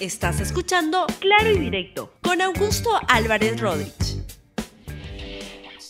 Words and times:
Estás 0.00 0.40
escuchando 0.40 1.06
Claro 1.18 1.50
y 1.50 1.58
Directo 1.58 2.12
con 2.22 2.40
Augusto 2.40 2.88
Álvarez 3.08 3.60
Rodríguez. 3.60 4.22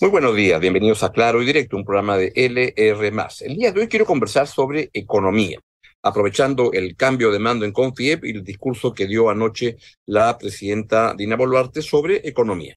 Muy 0.00 0.08
buenos 0.08 0.34
días, 0.34 0.58
bienvenidos 0.58 1.03
a 1.03 1.12
Claro 1.12 1.42
y 1.42 1.44
Directo, 1.44 1.76
un 1.76 1.84
programa 1.84 2.17
de 2.17 2.33
LR. 2.34 3.13
El 3.42 3.57
día 3.57 3.71
de 3.71 3.81
hoy 3.83 3.86
quiero 3.86 4.07
conversar 4.07 4.47
sobre 4.47 4.89
economía, 4.94 5.60
aprovechando 6.02 6.73
el 6.73 6.97
cambio 6.97 7.31
de 7.31 7.39
mando 7.39 7.67
en 7.67 7.73
Confiep 7.73 8.25
y 8.25 8.30
el 8.30 8.45
discurso 8.45 8.95
que 8.95 9.07
dio 9.07 9.29
anoche 9.29 9.77
la 10.07 10.38
presidenta 10.38 11.12
Dina 11.12 11.36
Boluarte 11.36 11.82
sobre 11.82 12.27
economía. 12.27 12.77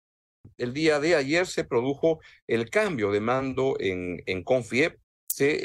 El 0.57 0.73
día 0.73 0.99
de 0.99 1.15
ayer 1.15 1.47
se 1.47 1.63
produjo 1.63 2.19
el 2.45 2.69
cambio 2.69 3.09
de 3.09 3.21
mando 3.21 3.77
en, 3.79 4.43
Confiep, 4.43 4.97
se 5.29 5.59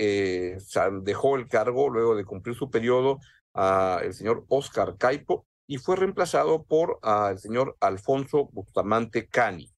eh, 0.52 0.58
dejó 1.02 1.34
el 1.34 1.48
cargo 1.48 1.90
luego 1.90 2.14
de 2.14 2.24
cumplir 2.24 2.54
su 2.54 2.70
periodo 2.70 3.18
a 3.52 4.00
el 4.04 4.14
señor 4.14 4.44
Oscar 4.46 4.94
Caipo 4.96 5.44
y 5.66 5.78
fue 5.78 5.96
reemplazado 5.96 6.64
por 6.64 7.00
uh, 7.02 7.30
el 7.30 7.38
señor 7.38 7.76
Alfonso 7.80 8.48
Bustamante 8.52 9.26
Cani, 9.28 9.72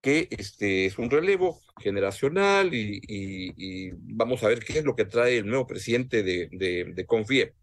que 0.00 0.28
este, 0.30 0.86
es 0.86 0.98
un 0.98 1.10
relevo 1.10 1.60
generacional 1.80 2.70
y, 2.72 3.90
vamos 4.14 4.42
a 4.42 4.48
ver 4.48 4.60
qué 4.60 4.78
es 4.78 4.84
lo 4.84 4.96
que 4.96 5.04
trae 5.04 5.38
el 5.38 5.46
nuevo 5.46 5.66
presidente 5.66 6.22
de, 6.22 6.48
de, 6.52 6.92
de 6.94 7.06
Confiep. 7.06 7.54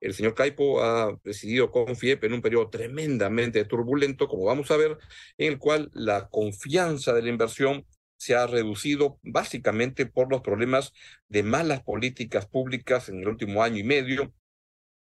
El 0.00 0.14
señor 0.14 0.34
Caipo 0.34 0.82
ha 0.82 1.16
presidido 1.18 1.70
Confiep 1.70 2.24
en 2.24 2.34
un 2.34 2.42
periodo 2.42 2.68
tremendamente 2.68 3.64
turbulento, 3.64 4.28
como 4.28 4.44
vamos 4.44 4.70
a 4.70 4.76
ver, 4.76 4.98
en 5.38 5.52
el 5.52 5.58
cual 5.58 5.90
la 5.94 6.28
confianza 6.28 7.12
de 7.14 7.22
la 7.22 7.30
inversión 7.30 7.86
se 8.16 8.34
ha 8.34 8.46
reducido 8.46 9.18
básicamente 9.22 10.06
por 10.06 10.30
los 10.30 10.40
problemas 10.40 10.92
de 11.28 11.42
malas 11.42 11.82
políticas 11.82 12.46
públicas 12.46 13.08
en 13.08 13.20
el 13.20 13.28
último 13.28 13.62
año 13.62 13.78
y 13.78 13.84
medio, 13.84 14.32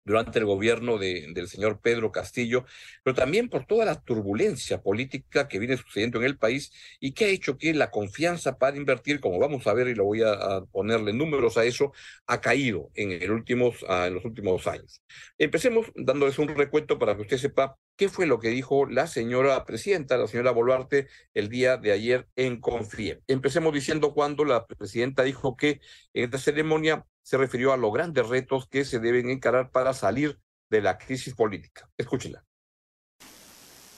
durante 0.03 0.39
el 0.39 0.45
gobierno 0.45 0.97
de, 0.97 1.27
del 1.33 1.47
señor 1.47 1.79
Pedro 1.81 2.11
Castillo, 2.11 2.65
pero 3.03 3.15
también 3.15 3.49
por 3.49 3.65
toda 3.65 3.85
la 3.85 4.01
turbulencia 4.01 4.81
política 4.81 5.47
que 5.47 5.59
viene 5.59 5.77
sucediendo 5.77 6.19
en 6.19 6.25
el 6.25 6.37
país 6.37 6.71
y 6.99 7.11
que 7.13 7.25
ha 7.25 7.29
hecho 7.29 7.57
que 7.57 7.73
la 7.73 7.91
confianza 7.91 8.57
para 8.57 8.77
invertir, 8.77 9.19
como 9.19 9.39
vamos 9.39 9.67
a 9.67 9.73
ver 9.73 9.87
y 9.87 9.95
lo 9.95 10.05
voy 10.05 10.21
a, 10.23 10.61
ponerle 10.71 11.13
números 11.13 11.57
a 11.57 11.65
eso, 11.65 11.93
ha 12.27 12.41
caído 12.41 12.89
en, 12.95 13.11
el 13.11 13.31
últimos, 13.31 13.83
uh, 13.83 14.05
en 14.05 14.15
los 14.15 14.25
últimos 14.25 14.67
años. 14.67 15.01
Empecemos 15.37 15.87
dándoles 15.95 16.39
un 16.39 16.49
recuento 16.49 16.97
para 16.97 17.15
que 17.15 17.21
usted 17.21 17.37
sepa 17.37 17.77
qué 17.95 18.09
fue 18.09 18.25
lo 18.25 18.39
que 18.39 18.49
dijo 18.49 18.85
la 18.85 19.07
señora 19.07 19.63
presidenta, 19.65 20.17
la 20.17 20.27
señora 20.27 20.51
Boluarte, 20.51 21.07
el 21.33 21.49
día 21.49 21.77
de 21.77 21.91
ayer 21.91 22.27
en 22.35 22.59
Confie. 22.59 23.21
Empecemos 23.27 23.73
diciendo 23.73 24.13
cuando 24.13 24.43
la 24.43 24.65
presidenta 24.65 25.23
dijo 25.23 25.55
que 25.55 25.81
en 26.13 26.25
esta 26.25 26.37
ceremonia 26.37 27.05
se 27.23 27.37
refirió 27.37 27.73
a 27.73 27.77
los 27.77 27.93
grandes 27.93 28.27
retos 28.27 28.67
que 28.67 28.85
se 28.85 28.99
deben 28.99 29.29
encarar 29.29 29.71
para 29.71 29.93
salir 29.93 30.39
de 30.69 30.81
la 30.81 30.97
crisis 30.97 31.35
política. 31.35 31.89
Escúchela. 31.97 32.43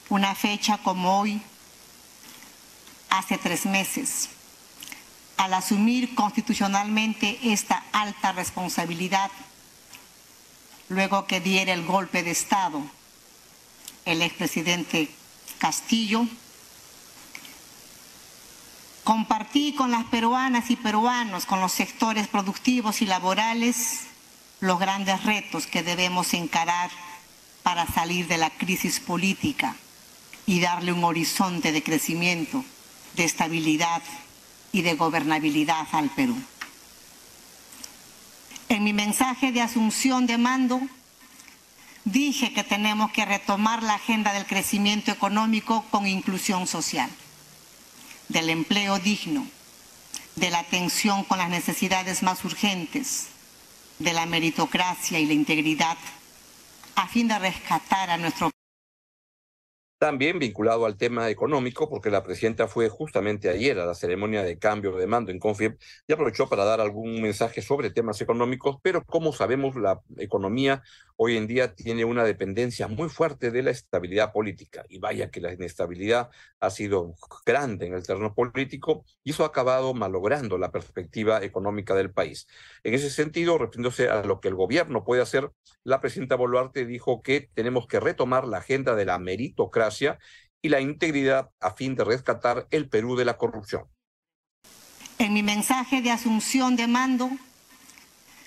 Una 0.10 0.36
fecha 0.36 0.80
como 0.84 1.22
hoy, 1.22 1.42
hace 3.10 3.38
tres 3.38 3.66
meses, 3.66 4.30
al 5.38 5.54
asumir 5.54 6.14
constitucionalmente 6.14 7.40
esta 7.44 7.84
alta 7.94 8.34
responsabilidad, 8.34 9.32
luego 10.90 11.26
que 11.26 11.40
diera 11.40 11.74
el 11.74 11.86
golpe 11.86 12.22
de 12.24 12.32
Estado 12.32 12.84
el 14.06 14.22
expresidente 14.22 15.10
Castillo, 15.60 16.28
Compartí 19.04 19.74
con 19.74 19.92
las 19.92 20.06
peruanas 20.06 20.72
y 20.72 20.78
peruanos, 20.78 21.46
con 21.46 21.60
los 21.60 21.74
sectores 21.74 22.30
productivos 22.30 23.02
y 23.02 23.06
laborales, 23.06 24.04
los 24.62 24.80
grandes 24.80 25.24
retos 25.24 25.68
que 25.68 25.84
debemos 25.84 26.34
encarar 26.34 26.90
para 27.64 27.86
salir 27.86 28.28
de 28.28 28.38
la 28.38 28.50
crisis 28.50 29.02
política 29.02 29.76
y 30.46 30.62
darle 30.62 30.94
un 30.94 31.04
horizonte 31.04 31.74
de 31.74 31.84
crecimiento, 31.84 32.64
de 33.16 33.26
estabilidad 33.26 34.02
y 34.72 34.84
de 34.84 34.96
gobernabilidad 34.96 35.86
al 35.92 36.10
Perú. 36.10 36.42
En 38.70 38.86
mi 38.86 38.94
mensaje 38.94 39.52
de 39.52 39.62
asunción 39.62 40.28
de 40.28 40.38
mando, 40.38 40.80
dije 42.06 42.54
que 42.54 42.64
tenemos 42.64 43.12
que 43.12 43.26
retomar 43.26 43.84
la 43.84 43.96
agenda 43.96 44.34
del 44.34 44.46
crecimiento 44.46 45.12
económico 45.12 45.86
con 45.90 46.08
inclusión 46.08 46.68
social 46.68 47.10
del 48.30 48.50
empleo 48.50 49.00
digno, 49.00 49.46
de 50.36 50.50
la 50.50 50.60
atención 50.60 51.24
con 51.24 51.38
las 51.38 51.50
necesidades 51.50 52.24
más 52.24 52.44
urgentes, 52.44 53.28
de 54.00 54.14
la 54.14 54.26
meritocracia 54.26 55.20
y 55.20 55.26
la 55.26 55.34
integridad, 55.34 55.98
a 56.96 57.08
fin 57.08 57.28
de 57.28 57.38
rescatar 57.40 58.10
a 58.10 58.18
nuestro 58.18 58.50
también 60.04 60.38
vinculado 60.38 60.86
al 60.86 60.98
tema 60.98 61.30
económico, 61.30 61.90
porque 61.90 62.10
la 62.10 62.24
presidenta 62.24 62.68
fue 62.68 62.90
justamente 62.90 63.50
ayer 63.50 63.80
a 63.80 63.86
la 63.86 63.94
ceremonia 63.94 64.44
de 64.44 64.60
cambio 64.60 64.98
de 64.98 65.08
mando 65.08 65.32
en 65.32 65.40
Confiep 65.40 65.80
y 66.06 66.12
aprovechó 66.12 66.50
para 66.50 66.66
dar 66.66 66.82
algún 66.82 67.22
mensaje 67.22 67.62
sobre 67.62 67.90
temas 67.90 68.20
económicos, 68.20 68.80
pero 68.82 69.06
como 69.06 69.32
sabemos, 69.32 69.78
la 69.78 70.02
economía 70.18 70.84
hoy 71.16 71.38
en 71.38 71.48
día 71.48 71.74
tiene 71.74 72.04
una 72.04 72.26
dependencia 72.26 72.90
muy 72.90 73.08
fuerte 73.08 73.50
de 73.50 73.64
la 73.64 73.72
estabilidad 73.72 74.34
política. 74.34 74.84
Y 74.90 75.00
vaya 75.00 75.32
que 75.32 75.40
la 75.40 75.54
inestabilidad 75.54 76.30
ha 76.60 76.70
sido 76.70 77.16
grande 77.46 77.88
en 77.88 77.94
el 77.94 78.06
terreno 78.06 78.34
político 78.34 79.06
y 79.24 79.32
eso 79.32 79.44
ha 79.44 79.48
acabado 79.48 79.94
malogrando 79.94 80.58
la 80.58 80.72
perspectiva 80.72 81.42
económica 81.44 81.96
del 81.96 82.12
país. 82.12 82.48
En 82.84 82.94
ese 82.94 83.10
sentido, 83.10 83.58
refiriéndose 83.58 84.10
a 84.10 84.24
lo 84.24 84.42
que 84.42 84.50
el 84.50 84.56
gobierno 84.56 85.06
puede 85.06 85.22
hacer, 85.22 85.50
la 85.86 86.02
presidenta 86.02 86.36
Boluarte 86.36 86.86
dijo 86.86 87.22
que 87.22 87.50
tenemos 87.54 87.88
que 87.88 88.02
retomar 88.02 88.46
la 88.46 88.58
agenda 88.58 88.96
de 88.96 89.06
la 89.06 89.18
meritocracia 89.18 89.93
y 90.62 90.70
la 90.70 90.80
integridad 90.80 91.52
a 91.60 91.72
fin 91.72 91.96
de 91.96 92.04
rescatar 92.04 92.68
el 92.72 92.88
Perú 92.88 93.16
de 93.16 93.26
la 93.26 93.38
corrupción. 93.38 93.84
En 95.20 95.34
mi 95.34 95.44
mensaje 95.44 96.02
de 96.02 96.12
asunción 96.12 96.76
de 96.76 96.88
mando, 96.88 97.30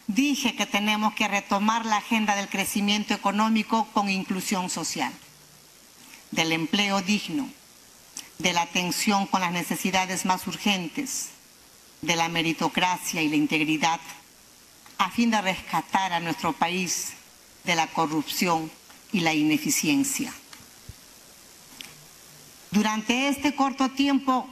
dije 0.06 0.56
que 0.56 0.66
tenemos 0.66 1.14
que 1.14 1.28
retomar 1.28 1.84
la 1.84 1.98
agenda 1.98 2.34
del 2.34 2.48
crecimiento 2.48 3.14
económico 3.14 3.86
con 3.92 4.08
inclusión 4.08 4.70
social, 4.70 5.12
del 6.30 6.52
empleo 6.52 7.00
digno, 7.02 7.48
de 8.38 8.52
la 8.52 8.62
atención 8.62 9.26
con 9.26 9.40
las 9.40 9.52
necesidades 9.52 10.24
más 10.24 10.46
urgentes, 10.46 11.30
de 12.02 12.16
la 12.16 12.28
meritocracia 12.28 13.22
y 13.22 13.28
la 13.28 13.36
integridad, 13.36 14.00
a 14.98 15.10
fin 15.10 15.30
de 15.30 15.40
rescatar 15.40 16.12
a 16.12 16.20
nuestro 16.20 16.52
país 16.52 17.12
de 17.64 17.74
la 17.74 17.86
corrupción 17.88 18.70
y 19.12 19.20
la 19.20 19.34
ineficiencia. 19.34 20.32
Durante 22.76 23.28
este 23.28 23.54
corto 23.54 23.88
tiempo, 23.88 24.46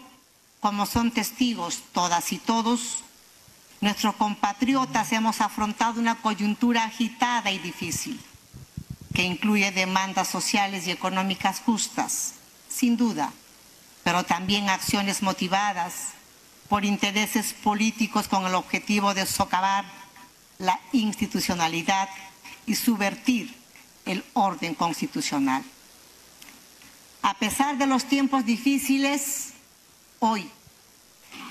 como 0.61 0.87
son 0.87 1.11
testigos 1.11 1.83
todas 1.93 2.33
y 2.33 2.39
todos, 2.39 3.05
Nuestros 3.85 4.15
compatriotas 4.15 5.13
hemos 5.13 5.43
afrontado 5.43 6.01
una 6.01 6.15
coyuntura 6.23 6.85
agitada 6.85 7.51
y 7.51 7.59
difícil, 7.59 8.19
que 9.13 9.25
incluye 9.25 9.73
demandas 9.73 10.29
sociales 10.29 10.87
y 10.87 10.91
económicas 10.91 11.61
justas, 11.61 12.33
sin 12.67 12.97
duda, 12.97 13.31
pero 14.03 14.25
también 14.25 14.71
acciones 14.71 15.23
motivadas 15.23 16.13
por 16.71 16.87
intereses 16.87 17.53
políticos 17.53 18.27
con 18.27 18.47
el 18.47 18.55
objetivo 18.55 19.13
de 19.13 19.27
socavar 19.27 19.85
la 20.59 20.81
institucionalidad 20.93 22.09
y 22.65 22.77
subvertir 22.77 23.55
el 24.07 24.25
orden 24.33 24.75
constitucional. 24.75 25.63
A 27.27 27.33
pesar 27.33 27.79
de 27.79 27.87
los 27.87 28.05
tiempos 28.05 28.45
difíciles, 28.45 29.55
hoy 30.19 30.51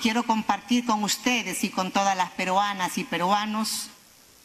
quiero 0.00 0.22
compartir 0.22 0.86
con 0.86 1.02
ustedes 1.02 1.64
y 1.64 1.68
con 1.68 1.90
todas 1.90 2.16
las 2.16 2.30
peruanas 2.30 2.96
y 2.96 3.02
peruanos 3.02 3.90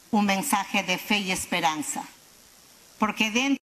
un 0.10 0.26
mensaje 0.26 0.82
de 0.82 0.98
fe 0.98 1.20
y 1.20 1.32
esperanza. 1.32 2.04
Porque 2.98 3.30
dentro 3.30 3.60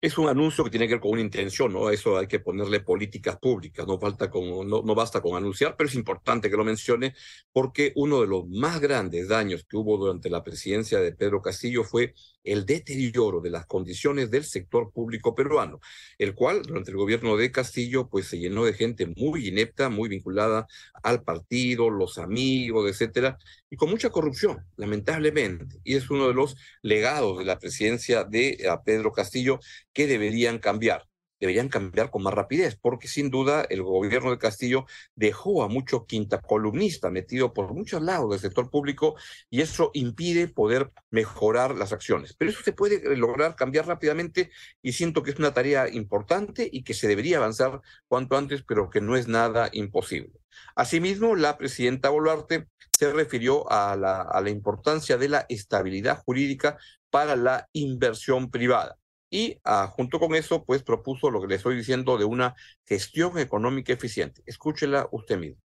es 0.00 0.16
un 0.16 0.28
anuncio 0.28 0.62
que 0.64 0.70
tiene 0.70 0.86
que 0.86 0.94
ver 0.94 1.00
con 1.00 1.10
una 1.10 1.20
intención, 1.20 1.72
¿no? 1.72 1.90
Eso 1.90 2.16
hay 2.16 2.28
que 2.28 2.38
ponerle 2.38 2.80
políticas 2.80 3.36
públicas, 3.38 3.86
no, 3.86 3.98
falta 3.98 4.30
con, 4.30 4.68
no, 4.68 4.82
no 4.82 4.94
basta 4.94 5.20
con 5.20 5.36
anunciar, 5.36 5.76
pero 5.76 5.88
es 5.88 5.96
importante 5.96 6.48
que 6.48 6.56
lo 6.56 6.64
mencione 6.64 7.14
porque 7.52 7.92
uno 7.96 8.20
de 8.20 8.28
los 8.28 8.48
más 8.48 8.80
grandes 8.80 9.28
daños 9.28 9.66
que 9.68 9.76
hubo 9.76 9.98
durante 9.98 10.30
la 10.30 10.44
presidencia 10.44 11.00
de 11.00 11.12
Pedro 11.12 11.42
Castillo 11.42 11.82
fue 11.82 12.14
el 12.52 12.66
deterioro 12.66 13.40
de 13.40 13.50
las 13.50 13.66
condiciones 13.66 14.30
del 14.30 14.44
sector 14.44 14.92
público 14.92 15.34
peruano, 15.34 15.80
el 16.18 16.34
cual 16.34 16.62
durante 16.62 16.90
el 16.90 16.96
gobierno 16.96 17.36
de 17.36 17.52
Castillo 17.52 18.08
pues 18.08 18.26
se 18.26 18.38
llenó 18.38 18.64
de 18.64 18.74
gente 18.74 19.06
muy 19.06 19.48
inepta, 19.48 19.88
muy 19.88 20.08
vinculada 20.08 20.66
al 21.02 21.22
partido, 21.22 21.90
los 21.90 22.18
amigos, 22.18 22.90
etcétera, 22.90 23.38
y 23.70 23.76
con 23.76 23.90
mucha 23.90 24.10
corrupción, 24.10 24.64
lamentablemente. 24.76 25.78
Y 25.84 25.96
es 25.96 26.10
uno 26.10 26.28
de 26.28 26.34
los 26.34 26.56
legados 26.82 27.38
de 27.38 27.44
la 27.44 27.58
presidencia 27.58 28.24
de 28.24 28.58
Pedro 28.84 29.12
Castillo 29.12 29.60
que 29.92 30.06
deberían 30.06 30.58
cambiar. 30.58 31.06
Deberían 31.40 31.68
cambiar 31.68 32.10
con 32.10 32.22
más 32.22 32.34
rapidez, 32.34 32.76
porque 32.80 33.08
sin 33.08 33.30
duda 33.30 33.66
el 33.68 33.82
gobierno 33.82 34.30
de 34.30 34.38
Castillo 34.38 34.86
dejó 35.14 35.62
a 35.62 35.68
mucho 35.68 36.06
quinta 36.06 36.40
columnista 36.40 37.10
metido 37.10 37.52
por 37.52 37.74
muchos 37.74 38.02
lados 38.02 38.30
del 38.30 38.40
sector 38.40 38.70
público 38.70 39.16
y 39.50 39.60
eso 39.60 39.90
impide 39.94 40.48
poder 40.48 40.92
mejorar 41.10 41.74
las 41.76 41.92
acciones. 41.92 42.34
Pero 42.34 42.50
eso 42.50 42.62
se 42.62 42.72
puede 42.72 43.16
lograr 43.16 43.56
cambiar 43.56 43.86
rápidamente 43.86 44.50
y 44.82 44.92
siento 44.92 45.22
que 45.22 45.30
es 45.30 45.38
una 45.38 45.54
tarea 45.54 45.88
importante 45.88 46.68
y 46.70 46.82
que 46.82 46.94
se 46.94 47.08
debería 47.08 47.38
avanzar 47.38 47.80
cuanto 48.06 48.36
antes, 48.36 48.62
pero 48.62 48.90
que 48.90 49.00
no 49.00 49.16
es 49.16 49.28
nada 49.28 49.68
imposible. 49.72 50.32
Asimismo, 50.74 51.36
la 51.36 51.56
presidenta 51.56 52.08
Boluarte 52.08 52.68
se 52.98 53.12
refirió 53.12 53.70
a 53.70 53.96
la, 53.96 54.22
a 54.22 54.40
la 54.40 54.50
importancia 54.50 55.16
de 55.16 55.28
la 55.28 55.46
estabilidad 55.48 56.22
jurídica 56.24 56.78
para 57.10 57.36
la 57.36 57.68
inversión 57.72 58.50
privada. 58.50 58.98
Y 59.30 59.58
ah, 59.64 59.92
junto 59.94 60.18
con 60.18 60.34
eso, 60.34 60.64
pues 60.64 60.82
propuso 60.82 61.30
lo 61.30 61.40
que 61.40 61.48
le 61.48 61.56
estoy 61.56 61.76
diciendo 61.76 62.16
de 62.16 62.24
una 62.24 62.54
gestión 62.86 63.38
económica 63.38 63.92
eficiente. 63.92 64.42
Escúchela 64.46 65.08
usted 65.12 65.38
mismo. 65.38 65.60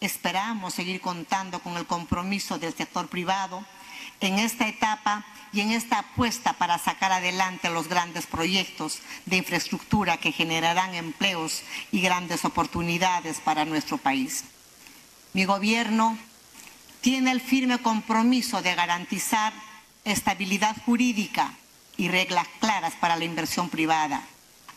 Esperamos 0.00 0.74
seguir 0.74 1.00
contando 1.00 1.60
con 1.60 1.76
el 1.76 1.86
compromiso 1.86 2.58
del 2.58 2.74
sector 2.74 3.08
privado 3.08 3.64
en 4.20 4.38
esta 4.38 4.68
etapa 4.68 5.24
y 5.52 5.60
en 5.60 5.70
esta 5.70 6.00
apuesta 6.00 6.54
para 6.54 6.78
sacar 6.78 7.12
adelante 7.12 7.70
los 7.70 7.88
grandes 7.88 8.26
proyectos 8.26 8.98
de 9.26 9.36
infraestructura 9.36 10.16
que 10.16 10.32
generarán 10.32 10.94
empleos 10.94 11.62
y 11.92 12.00
grandes 12.00 12.44
oportunidades 12.44 13.40
para 13.40 13.64
nuestro 13.64 13.98
país. 13.98 14.44
Mi 15.32 15.44
gobierno 15.44 16.18
tiene 17.00 17.30
el 17.30 17.40
firme 17.40 17.78
compromiso 17.78 18.62
de 18.62 18.74
garantizar 18.74 19.52
estabilidad 20.04 20.76
jurídica 20.84 21.54
y 21.96 22.08
reglas 22.08 22.46
claras 22.60 22.94
para 22.94 23.16
la 23.16 23.24
inversión 23.24 23.68
privada. 23.68 24.22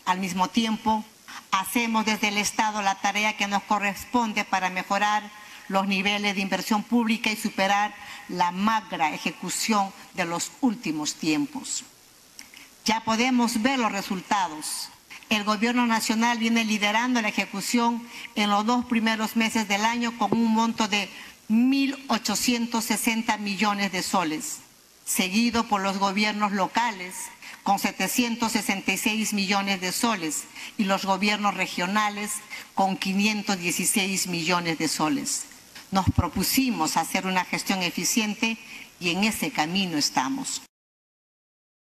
Al 0.04 0.18
mismo 0.20 0.48
tiempo, 0.48 1.04
hacemos 1.50 2.04
desde 2.06 2.28
el 2.28 2.38
Estado 2.38 2.82
la 2.82 2.94
tarea 2.96 3.36
que 3.36 3.46
nos 3.46 3.62
corresponde 3.64 4.44
para 4.44 4.70
mejorar 4.70 5.22
los 5.68 5.86
niveles 5.86 6.34
de 6.34 6.40
inversión 6.40 6.82
pública 6.82 7.30
y 7.30 7.36
superar 7.36 7.94
la 8.28 8.52
magra 8.52 9.12
ejecución 9.12 9.92
de 10.14 10.24
los 10.24 10.50
últimos 10.60 11.14
tiempos. 11.14 11.84
Ya 12.84 13.00
podemos 13.00 13.60
ver 13.60 13.78
los 13.78 13.92
resultados. 13.92 14.88
El 15.28 15.44
Gobierno 15.44 15.86
Nacional 15.86 16.38
viene 16.38 16.64
liderando 16.64 17.20
la 17.20 17.28
ejecución 17.28 18.02
en 18.34 18.48
los 18.48 18.64
dos 18.64 18.86
primeros 18.86 19.36
meses 19.36 19.68
del 19.68 19.84
año 19.84 20.16
con 20.16 20.32
un 20.32 20.46
monto 20.54 20.88
de 20.88 21.10
1.860 21.50 23.38
millones 23.38 23.92
de 23.92 24.02
soles 24.02 24.60
seguido 25.08 25.64
por 25.64 25.80
los 25.80 25.98
gobiernos 25.98 26.52
locales 26.52 27.14
con 27.62 27.78
766 27.78 29.32
millones 29.32 29.80
de 29.80 29.92
soles 29.92 30.44
y 30.76 30.84
los 30.84 31.04
gobiernos 31.04 31.54
regionales 31.54 32.32
con 32.74 32.96
516 32.96 34.26
millones 34.28 34.78
de 34.78 34.88
soles. 34.88 35.46
Nos 35.90 36.06
propusimos 36.10 36.96
hacer 36.96 37.26
una 37.26 37.44
gestión 37.44 37.82
eficiente 37.82 38.58
y 39.00 39.10
en 39.10 39.24
ese 39.24 39.50
camino 39.50 39.96
estamos. 39.96 40.67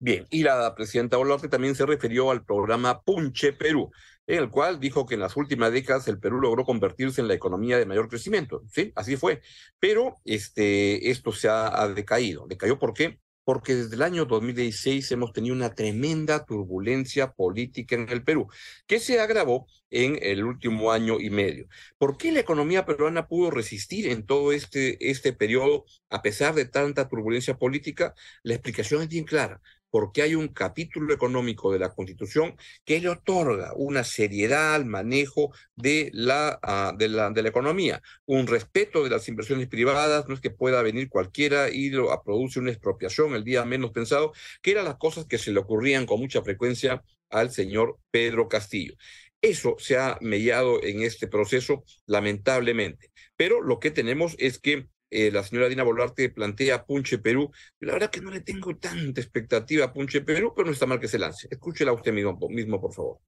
Bien, 0.05 0.27
y 0.29 0.43
la 0.43 0.75
presidenta 0.75 1.17
Boluarte 1.17 1.49
también 1.49 1.75
se 1.75 1.87
refirió 1.87 2.31
al 2.31 2.45
programa 2.45 3.01
Punche 3.01 3.55
Perú, 3.55 3.91
en 4.27 4.39
el 4.39 4.51
cual 4.51 4.79
dijo 4.79 5.07
que 5.07 5.15
en 5.15 5.21
las 5.21 5.35
últimas 5.35 5.73
décadas 5.73 6.07
el 6.09 6.19
Perú 6.19 6.41
logró 6.43 6.67
convertirse 6.67 7.23
en 7.23 7.29
la 7.29 7.33
economía 7.33 7.79
de 7.79 7.87
mayor 7.87 8.11
crecimiento. 8.11 8.63
Sí, 8.71 8.93
así 8.97 9.17
fue. 9.17 9.41
Pero 9.79 10.17
este, 10.27 11.11
esto 11.11 11.33
se 11.33 11.49
ha, 11.49 11.83
ha 11.83 11.89
decaído. 11.89 12.47
¿Decayó 12.47 12.79
por 12.79 12.93
qué? 12.93 13.19
porque 13.45 13.75
desde 13.75 13.97
el 13.97 14.03
año 14.03 14.25
2016 14.25 15.11
hemos 15.13 15.33
tenido 15.33 15.55
una 15.55 15.75
tremenda 15.75 16.47
turbulencia 16.47 17.33
política 17.33 17.95
en 17.95 18.09
el 18.09 18.25
Perú, 18.25 18.49
que 18.87 18.99
se 19.01 19.21
agravó 19.21 19.67
en 19.91 20.19
el 20.23 20.45
último 20.45 20.93
año 20.93 21.21
y 21.21 21.29
medio. 21.29 21.69
¿Por 21.99 22.17
qué 22.17 22.33
la 22.33 22.41
economía 22.41 22.87
peruana 22.87 23.29
pudo 23.29 23.51
resistir 23.51 24.09
en 24.09 24.25
todo 24.25 24.53
este, 24.53 25.11
este 25.11 25.35
periodo 25.35 25.85
a 26.09 26.23
pesar 26.23 26.55
de 26.55 26.65
tanta 26.65 27.07
turbulencia 27.07 27.59
política? 27.59 28.15
La 28.43 28.55
explicación 28.55 29.03
es 29.03 29.09
bien 29.09 29.25
clara 29.25 29.61
porque 29.95 30.23
hay 30.23 30.35
un 30.35 30.49
capítulo 30.49 31.15
económico 31.15 31.73
de 31.73 31.79
la 31.79 31.95
Constitución 31.95 32.57
que 32.85 32.99
le 32.99 33.11
otorga 33.11 33.75
una 33.77 34.03
seriedad 34.03 34.75
al 34.75 34.87
manejo 34.87 35.53
de 35.77 36.11
la, 36.13 36.59
ah, 36.65 36.93
de 36.99 37.07
la, 37.09 37.31
de 37.31 37.43
la 37.45 37.49
economía, 37.51 38.03
un 38.27 38.49
respeto 38.49 39.05
de 39.05 39.11
las 39.11 39.29
inversiones 39.29 39.69
privadas, 39.69 40.27
no 40.27 40.35
es 40.35 40.41
que 40.41 40.51
pueda 40.51 40.83
venir 40.83 41.09
cualquiera 41.09 41.71
y 41.71 41.91
lo, 41.91 42.11
a 42.11 42.25
produce 42.25 42.59
una 42.59 42.73
expropiación 42.73 43.37
el 43.37 43.45
día 43.45 43.65
menos 43.65 43.93
pensado, 43.93 44.33
que 44.63 44.73
eran 44.73 44.87
las 44.87 44.97
cosas 44.97 45.27
que 45.27 45.39
se 45.39 45.53
le 45.53 45.61
ocurrían 45.61 46.07
con 46.07 46.19
mucha 46.19 46.43
frecuencia 46.43 47.05
al 47.31 47.53
señor 47.53 48.01
Pedro 48.11 48.49
Castillo. 48.49 48.95
Eso 49.41 49.77
se 49.79 49.97
ha 49.97 50.19
mellado 50.21 50.83
en 50.83 51.05
este 51.05 51.29
proceso, 51.29 51.85
lamentablemente. 52.07 53.13
Pero 53.37 53.63
lo 53.63 53.79
que 53.79 53.93
tenemos 53.93 54.35
es 54.41 54.59
que 54.59 54.89
eh, 55.15 55.31
la 55.31 55.45
señora 55.45 55.69
Dina 55.69 55.85
Boluarte 55.85 56.29
plantea 56.29 56.85
Punche 56.85 57.19
Perú. 57.19 57.53
la 57.79 57.93
verdad 57.93 58.11
que 58.11 58.21
no 58.21 58.33
le 58.33 58.41
tengo 58.41 58.77
tanta 58.77 59.21
expectativa 59.21 59.85
a 59.85 59.93
Punche 59.93 60.23
Perú, 60.23 60.53
pero 60.57 60.67
no 60.67 60.73
está 60.73 60.87
mal 60.87 60.99
que 60.99 61.07
se 61.07 61.21
lance. 61.21 61.47
Escúchela 61.49 61.93
usted 61.93 62.13
mismo, 62.13 62.37
mismo, 62.51 62.81
por 62.81 62.93
favor. 62.93 63.19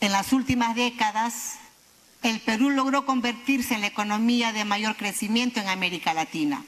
En 0.00 0.12
las 0.12 0.32
últimas 0.32 0.76
décadas, 0.76 1.58
el 2.22 2.38
Perú 2.40 2.70
logró 2.70 3.04
convertirse 3.04 3.74
en 3.74 3.80
la 3.80 3.88
economía 3.88 4.52
de 4.52 4.64
mayor 4.64 4.96
crecimiento 4.96 5.58
en 5.58 5.68
América 5.68 6.14
Latina. 6.14 6.64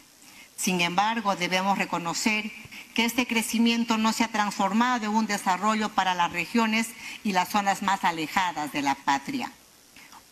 Sin 0.56 0.80
embargo, 0.80 1.36
debemos 1.36 1.78
reconocer 1.78 2.50
que 2.94 3.04
este 3.04 3.28
crecimiento 3.28 3.96
no 3.96 4.12
se 4.12 4.24
ha 4.24 4.28
transformado 4.28 5.06
en 5.06 5.14
un 5.14 5.26
desarrollo 5.28 5.88
para 5.90 6.16
las 6.16 6.32
regiones 6.32 6.88
y 7.22 7.30
las 7.30 7.50
zonas 7.50 7.82
más 7.82 8.02
alejadas 8.02 8.72
de 8.72 8.82
la 8.82 8.96
patria. 8.96 9.52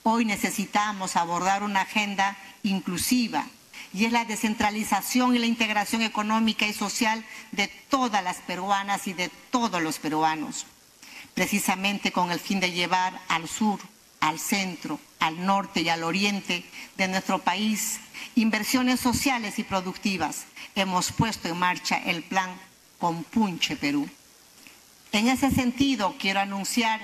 Hoy 0.02 0.24
necesitamos 0.24 1.14
abordar 1.14 1.62
una 1.62 1.82
agenda 1.82 2.36
inclusiva 2.66 3.46
y 3.92 4.04
es 4.04 4.12
la 4.12 4.24
descentralización 4.24 5.34
y 5.34 5.38
la 5.38 5.46
integración 5.46 6.02
económica 6.02 6.66
y 6.66 6.72
social 6.72 7.24
de 7.52 7.68
todas 7.88 8.22
las 8.22 8.38
peruanas 8.38 9.06
y 9.06 9.12
de 9.12 9.30
todos 9.50 9.80
los 9.82 9.98
peruanos, 9.98 10.66
precisamente 11.34 12.12
con 12.12 12.30
el 12.30 12.40
fin 12.40 12.60
de 12.60 12.72
llevar 12.72 13.18
al 13.28 13.48
sur, 13.48 13.80
al 14.20 14.38
centro, 14.38 15.00
al 15.20 15.46
norte 15.46 15.80
y 15.80 15.88
al 15.88 16.02
oriente 16.02 16.64
de 16.96 17.08
nuestro 17.08 17.38
país 17.38 18.00
inversiones 18.34 19.00
sociales 19.00 19.58
y 19.58 19.64
productivas. 19.64 20.44
Hemos 20.74 21.12
puesto 21.12 21.48
en 21.48 21.58
marcha 21.58 21.96
el 21.96 22.22
plan 22.22 22.50
Compunche 22.98 23.76
Perú. 23.76 24.08
En 25.12 25.28
ese 25.28 25.50
sentido, 25.50 26.14
quiero 26.18 26.40
anunciar 26.40 27.00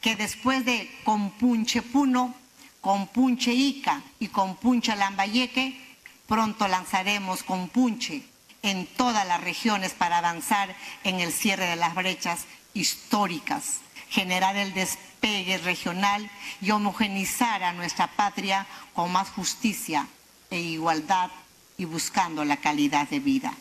que 0.00 0.16
después 0.16 0.64
de 0.64 0.90
Compunche 1.04 1.82
Puno, 1.82 2.34
con 2.82 3.06
Punche 3.06 3.52
Ica 3.52 4.02
y 4.18 4.28
con 4.28 4.56
Punche 4.56 4.94
Lambayeque, 4.96 5.80
pronto 6.26 6.66
lanzaremos 6.66 7.44
con 7.44 7.68
Punche 7.68 8.22
en 8.62 8.86
todas 8.86 9.26
las 9.26 9.40
regiones 9.40 9.92
para 9.92 10.18
avanzar 10.18 10.74
en 11.04 11.20
el 11.20 11.32
cierre 11.32 11.66
de 11.66 11.76
las 11.76 11.94
brechas 11.94 12.44
históricas, 12.74 13.78
generar 14.10 14.56
el 14.56 14.74
despegue 14.74 15.58
regional 15.58 16.28
y 16.60 16.72
homogenizar 16.72 17.62
a 17.62 17.72
nuestra 17.72 18.08
patria 18.08 18.66
con 18.94 19.12
más 19.12 19.30
justicia 19.30 20.08
e 20.50 20.58
igualdad 20.58 21.30
y 21.78 21.84
buscando 21.84 22.44
la 22.44 22.56
calidad 22.56 23.08
de 23.08 23.20
vida. 23.20 23.54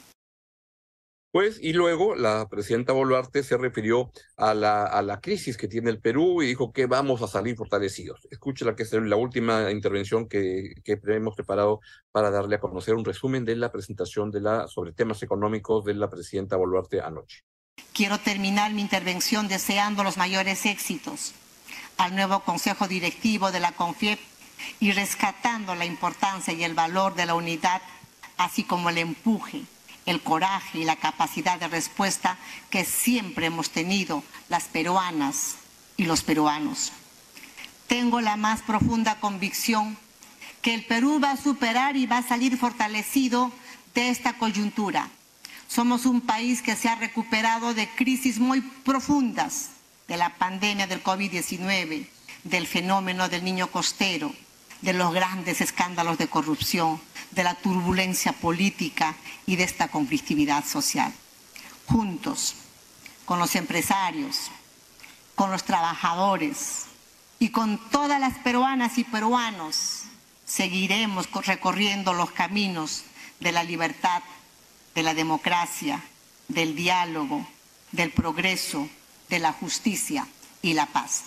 Pues, 1.31 1.59
y 1.61 1.71
luego 1.71 2.13
la 2.13 2.49
presidenta 2.49 2.91
Boluarte 2.91 3.41
se 3.43 3.55
refirió 3.55 4.11
a 4.35 4.53
la, 4.53 5.19
crisis 5.21 5.55
que 5.55 5.69
tiene 5.69 5.89
el 5.89 6.01
Perú 6.01 6.41
y 6.41 6.47
dijo 6.47 6.73
que 6.73 6.87
vamos 6.87 7.21
a 7.21 7.27
salir 7.27 7.55
fortalecidos. 7.55 8.27
Escúchela, 8.29 8.75
que 8.75 8.83
es 8.83 8.91
la 8.91 9.15
última 9.15 9.71
intervención 9.71 10.27
que, 10.27 10.73
que 10.83 10.99
hemos 11.05 11.35
preparado 11.35 11.79
para 12.11 12.31
darle 12.31 12.57
a 12.57 12.59
conocer 12.59 12.95
un 12.95 13.05
resumen 13.05 13.45
de 13.45 13.55
la 13.55 13.71
presentación 13.71 14.33
sobre 14.67 14.91
temas 14.91 15.23
económicos 15.23 15.85
de 15.85 15.93
la 15.93 16.09
presidenta 16.09 16.57
Boluarte 16.57 16.99
anoche. 16.99 17.45
Quiero 17.93 18.19
terminar 18.19 18.73
mi 18.73 18.81
intervención 18.81 19.47
deseando 19.47 20.03
los 20.03 20.17
mayores 20.17 20.65
éxitos 20.65 21.33
al 21.97 22.13
nuevo 22.13 22.41
Consejo 22.41 22.89
Directivo 22.89 23.53
de 23.53 23.61
la 23.61 23.71
CONFIEP 23.71 24.19
y 24.81 24.91
rescatando 24.91 25.75
la 25.75 25.85
importancia 25.85 26.53
y 26.53 26.65
el 26.65 26.73
valor 26.73 27.15
de 27.15 27.25
la 27.25 27.35
unidad, 27.35 27.81
así 28.37 28.65
como 28.65 28.89
el 28.89 28.97
empuje 28.97 29.63
el 30.05 30.21
coraje 30.21 30.79
y 30.79 30.83
la 30.83 30.95
capacidad 30.95 31.59
de 31.59 31.67
respuesta 31.67 32.37
que 32.69 32.85
siempre 32.85 33.47
hemos 33.47 33.69
tenido 33.69 34.23
las 34.49 34.65
peruanas 34.65 35.55
y 35.97 36.05
los 36.05 36.23
peruanos. 36.23 36.91
Tengo 37.87 38.21
la 38.21 38.37
más 38.37 38.61
profunda 38.61 39.19
convicción 39.19 39.97
que 40.61 40.73
el 40.73 40.85
Perú 40.85 41.19
va 41.21 41.31
a 41.31 41.37
superar 41.37 41.97
y 41.97 42.05
va 42.05 42.19
a 42.19 42.27
salir 42.27 42.57
fortalecido 42.57 43.51
de 43.93 44.09
esta 44.09 44.33
coyuntura. 44.33 45.09
Somos 45.67 46.05
un 46.05 46.21
país 46.21 46.61
que 46.61 46.75
se 46.75 46.89
ha 46.89 46.95
recuperado 46.95 47.73
de 47.73 47.89
crisis 47.89 48.39
muy 48.39 48.61
profundas, 48.61 49.69
de 50.07 50.17
la 50.17 50.37
pandemia 50.37 50.87
del 50.87 51.03
COVID-19, 51.03 52.07
del 52.43 52.67
fenómeno 52.67 53.29
del 53.29 53.43
niño 53.43 53.67
costero, 53.67 54.33
de 54.81 54.93
los 54.93 55.13
grandes 55.13 55.61
escándalos 55.61 56.17
de 56.17 56.27
corrupción, 56.27 56.99
de 57.31 57.43
la 57.43 57.55
turbulencia 57.55 58.33
política 58.33 59.15
y 59.45 59.55
de 59.55 59.63
esta 59.63 59.87
conflictividad 59.87 60.65
social. 60.65 61.13
Juntos, 61.87 62.55
con 63.25 63.39
los 63.39 63.55
empresarios, 63.55 64.51
con 65.35 65.51
los 65.51 65.63
trabajadores 65.63 66.85
y 67.39 67.49
con 67.49 67.79
todas 67.89 68.19
las 68.19 68.37
peruanas 68.39 68.97
y 68.97 69.03
peruanos 69.03 70.03
seguiremos 70.45 71.29
recorriendo 71.45 72.13
los 72.13 72.31
caminos 72.31 73.03
de 73.39 73.51
la 73.51 73.63
libertad, 73.63 74.21
de 74.93 75.03
la 75.03 75.13
democracia, 75.13 76.03
del 76.49 76.75
diálogo, 76.75 77.47
del 77.91 78.11
progreso, 78.11 78.87
de 79.29 79.39
la 79.39 79.53
justicia 79.53 80.27
y 80.61 80.73
la 80.73 80.85
paz. 80.87 81.23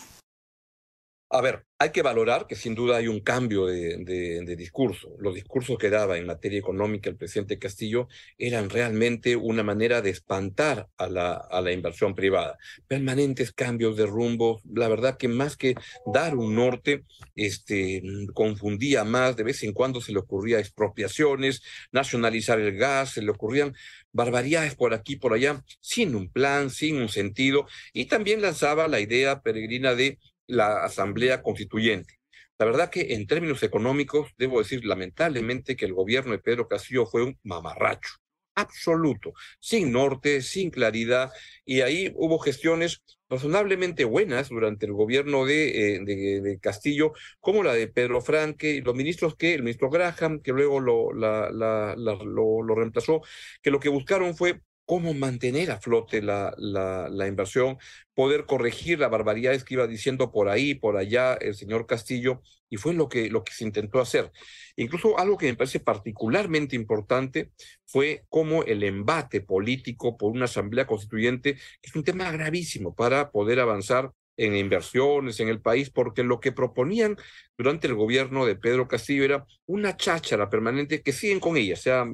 A 1.35 1.41
ver, 1.41 1.67
hay 1.81 1.91
que 1.91 2.03
valorar 2.03 2.47
que 2.47 2.55
sin 2.55 2.77
duda 2.77 2.99
hay 2.99 3.09
un 3.09 3.19
cambio 3.19 3.67
de, 3.67 4.55
discurso. 4.57 5.17
Los 5.19 5.35
discursos 5.35 5.77
que 5.79 5.91
daba 5.91 6.17
en 6.17 6.27
materia 6.27 6.61
económica 6.61 7.11
el 7.11 7.17
presidente 7.17 7.59
Castillo 7.59 8.07
eran 8.39 8.71
realmente 8.71 9.35
una 9.35 9.65
manera 9.65 10.01
de 10.01 10.11
espantar 10.11 10.87
a 10.97 11.09
la, 11.09 11.73
inversión 11.73 12.15
privada. 12.15 12.57
Permanentes 12.87 13.51
cambios 13.51 13.97
de 13.97 14.07
rumbo. 14.07 14.61
La 14.73 14.87
verdad 14.87 15.17
que 15.17 15.27
más 15.27 15.57
que 15.57 15.75
dar 16.07 16.37
un 16.37 16.55
norte, 16.55 17.03
este, 17.35 18.01
confundía 18.33 19.03
más. 19.03 19.35
De 19.35 19.43
vez 19.43 19.65
en 19.65 19.73
cuando 19.73 20.01
se 20.01 20.13
le 20.13 20.21
ocurría 20.21 20.61
expropiaciones, 20.61 21.63
nacionalizar 21.91 22.61
el 22.61 22.77
gas, 22.77 23.11
se 23.11 23.23
le 23.23 23.33
ocurrían 23.33 23.75
barbaridades 24.13 24.77
por 24.77 24.95
aquí, 24.95 25.17
por 25.17 25.35
allá, 25.35 25.65
sin 25.81 26.15
un 26.15 26.31
plan, 26.31 26.71
sin 26.71 26.99
un 26.99 27.09
sentido. 27.09 27.67
Y 27.93 28.05
también 28.05 28.41
lanzaba 28.41 28.87
la 28.87 29.01
idea 29.01 29.43
peregrina 29.43 29.97
de 29.97 30.21
la 30.47 30.85
Asamblea 30.85 31.43
Constituyente. 31.43 32.15
La 32.59 32.67
verdad 32.67 32.91
que 32.91 33.15
en 33.15 33.27
términos 33.27 33.63
económicos, 33.63 34.31
debo 34.39 34.61
decir 34.61 34.85
lamentablemente 34.85 35.77
que 35.77 35.87
el 35.87 35.95
gobierno 35.95 36.33
de 36.33 36.39
Pedro 36.39 36.69
Castillo 36.69 37.07
fue 37.07 37.25
un 37.25 37.39
mamarracho 37.43 38.15
absoluto, 38.55 39.33
sin 39.59 39.93
norte, 39.93 40.41
sin 40.41 40.71
claridad, 40.71 41.33
y 41.65 41.81
ahí 41.81 42.13
hubo 42.15 42.39
gestiones 42.39 43.03
razonablemente 43.29 44.05
buenas 44.05 44.49
durante 44.49 44.87
el 44.87 44.93
gobierno 44.93 45.45
de, 45.45 45.97
eh, 45.97 46.01
de, 46.05 46.59
Castillo, 46.61 47.13
como 47.41 47.63
la 47.65 47.73
de 47.73 47.89
Pedro 47.89 48.21
Franque 48.21 48.71
y 48.71 48.81
los 48.81 48.95
ministros 48.95 49.37
que, 49.37 49.55
el 49.55 49.63
ministro 49.63 49.91
Graham, 49.91 50.41
que 50.41 50.53
luego 50.53 50.79
lo, 50.79 51.13
lo, 51.13 51.93
lo 51.97 52.75
reemplazó, 52.75 53.23
que 53.63 53.71
lo 53.71 53.81
que 53.81 53.89
buscaron 53.89 54.37
fue 54.37 54.61
cómo 54.87 55.15
mantener 55.15 55.71
a 55.71 55.81
flote 55.81 56.23
la, 56.23 56.55
la, 56.59 57.09
la, 57.09 57.27
inversión, 57.27 57.79
poder 58.15 58.47
corregir 58.47 58.99
las 58.99 59.11
barbaridades 59.11 59.65
que 59.65 59.75
iba 59.75 59.87
diciendo 59.87 60.31
por 60.31 60.49
ahí, 60.49 60.75
por 60.75 60.97
allá 60.97 61.35
el 61.35 61.55
señor 61.55 61.87
Castillo, 61.87 62.43
y 62.69 62.77
fue 62.77 62.93
lo 62.95 63.09
que, 63.09 63.31
lo 63.31 63.45
que 63.45 63.53
se 63.53 63.65
intentó 63.65 64.01
hacer. 64.01 64.31
Incluso 64.77 65.19
algo 65.19 65.39
que 65.39 65.47
me 65.47 65.55
parece 65.57 65.81
particularmente 65.81 66.77
importante 66.77 67.53
fue 67.87 68.25
cómo 68.29 68.65
el 68.65 68.83
embate 68.83 69.41
político 69.41 70.17
por 70.17 70.33
una 70.33 70.47
asamblea 70.47 70.87
constituyente, 70.87 71.57
es 71.83 71.95
un 71.95 72.05
tema 72.05 72.31
gravísimo 72.31 72.95
para 72.95 73.31
poder 73.31 73.61
avanzar 73.61 74.13
en 74.37 74.57
inversiones 74.57 75.41
en 75.41 75.49
el 75.49 75.61
país, 75.61 75.91
porque 75.91 76.23
lo 76.23 76.41
que 76.41 76.53
proponían 76.53 77.17
durante 77.57 77.87
el 77.87 77.95
gobierno 77.95 78.47
de 78.47 78.57
Pedro 78.57 78.89
Castillo 78.89 79.25
era 79.25 79.47
una 79.67 79.97
cháchara 79.97 80.51
permanente 80.51 81.03
que 81.03 81.13
siguen 81.13 81.41
con 81.41 81.57
ella, 81.57 81.77
se 81.77 81.93
ha, 81.93 82.05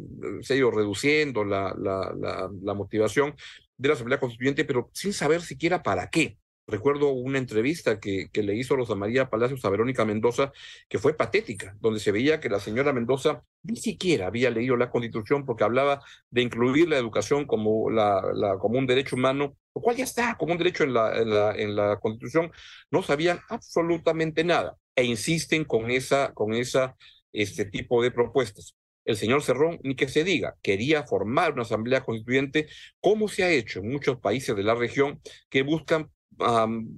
se 0.43 0.55
ha 0.55 0.57
ido 0.57 0.71
reduciendo 0.71 1.45
la, 1.45 1.75
la, 1.79 2.51
la 2.63 2.75
motivación 2.75 3.35
de 3.77 3.89
la 3.89 3.95
Asamblea 3.95 4.21
Constituyente, 4.21 4.65
pero 4.65 4.91
sin 4.93 5.13
saber 5.13 5.41
siquiera 5.41 5.83
para 5.83 6.09
qué. 6.11 6.37
Recuerdo 6.71 7.11
una 7.11 7.39
entrevista 7.39 7.99
que, 7.99 8.29
que, 8.33 8.43
le 8.43 8.55
hizo 8.55 8.77
Rosa 8.77 8.95
María 8.95 9.29
Palacios 9.29 9.65
a 9.65 9.71
Verónica 9.71 10.05
Mendoza, 10.05 10.53
que 10.89 10.99
fue 10.99 11.15
patética, 11.15 11.77
donde 11.81 11.99
se 11.99 12.13
veía 12.13 12.39
que 12.39 12.49
la 12.49 12.61
señora 12.61 12.93
Mendoza 12.93 13.43
ni 13.63 13.77
siquiera 13.77 14.29
había 14.29 14.51
leído 14.51 14.77
la 14.77 14.91
Constitución 14.91 15.45
porque 15.45 15.65
hablaba 15.65 16.01
de 16.31 16.43
incluir 16.43 16.89
la 16.89 16.97
educación 16.97 17.47
como, 17.47 17.91
la, 17.91 18.57
como 18.61 18.79
un 18.79 18.87
derecho 18.87 19.17
humano, 19.17 19.57
lo 19.75 19.83
cual 19.83 19.97
ya 19.97 20.05
está 20.05 20.37
como 20.37 20.53
un 20.53 20.59
derecho 20.59 20.85
en 20.85 20.95
la, 20.95 21.19
en 21.19 21.31
la, 21.31 21.53
en 21.57 21.75
la 21.75 21.99
Constitución. 21.99 22.53
No 22.91 23.03
sabían 23.03 23.41
absolutamente 23.49 24.45
nada 24.45 24.77
e 24.95 25.05
insisten 25.05 25.65
con 25.65 25.91
esa, 25.91 26.33
con 26.35 26.55
esa, 26.55 26.97
este 27.33 27.65
tipo 27.65 28.03
de 28.03 28.13
propuestas. 28.13 28.77
El 29.05 29.17
señor 29.17 29.43
Cerrón, 29.43 29.81
ni 29.83 29.97
que 29.97 30.09
se 30.09 30.23
diga, 30.23 30.57
quería 30.63 31.03
formar 31.05 31.53
una 31.53 31.63
asamblea 31.63 32.05
constituyente, 32.05 32.69
como 33.01 33.29
se 33.29 33.43
ha 33.43 33.51
hecho 33.51 33.81
en 33.81 33.91
muchos 33.91 34.21
países 34.21 34.55
de 34.55 34.63
la 34.63 34.75
región 34.75 35.21
que 35.49 35.63
buscan 35.63 36.11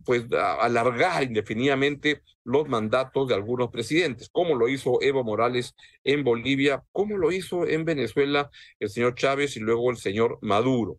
pues 0.05 0.25
alargar 0.33 1.23
indefinidamente 1.25 2.23
los 2.45 2.69
mandatos 2.69 3.29
de 3.29 3.35
algunos 3.35 3.71
presidentes, 3.71 4.29
como 4.31 4.55
lo 4.55 4.69
hizo 4.69 5.03
Evo 5.03 5.25
Morales 5.25 5.75
en 6.05 6.25
Bolivia, 6.25 6.85
como 6.93 7.17
lo 7.17 7.33
hizo 7.33 7.67
en 7.67 7.85
Venezuela 7.85 8.51
el 8.79 8.89
señor 8.89 9.15
Chávez 9.15 9.57
y 9.57 9.61
luego 9.61 9.91
el 9.91 9.97
señor 9.97 10.39
Maduro. 10.43 10.99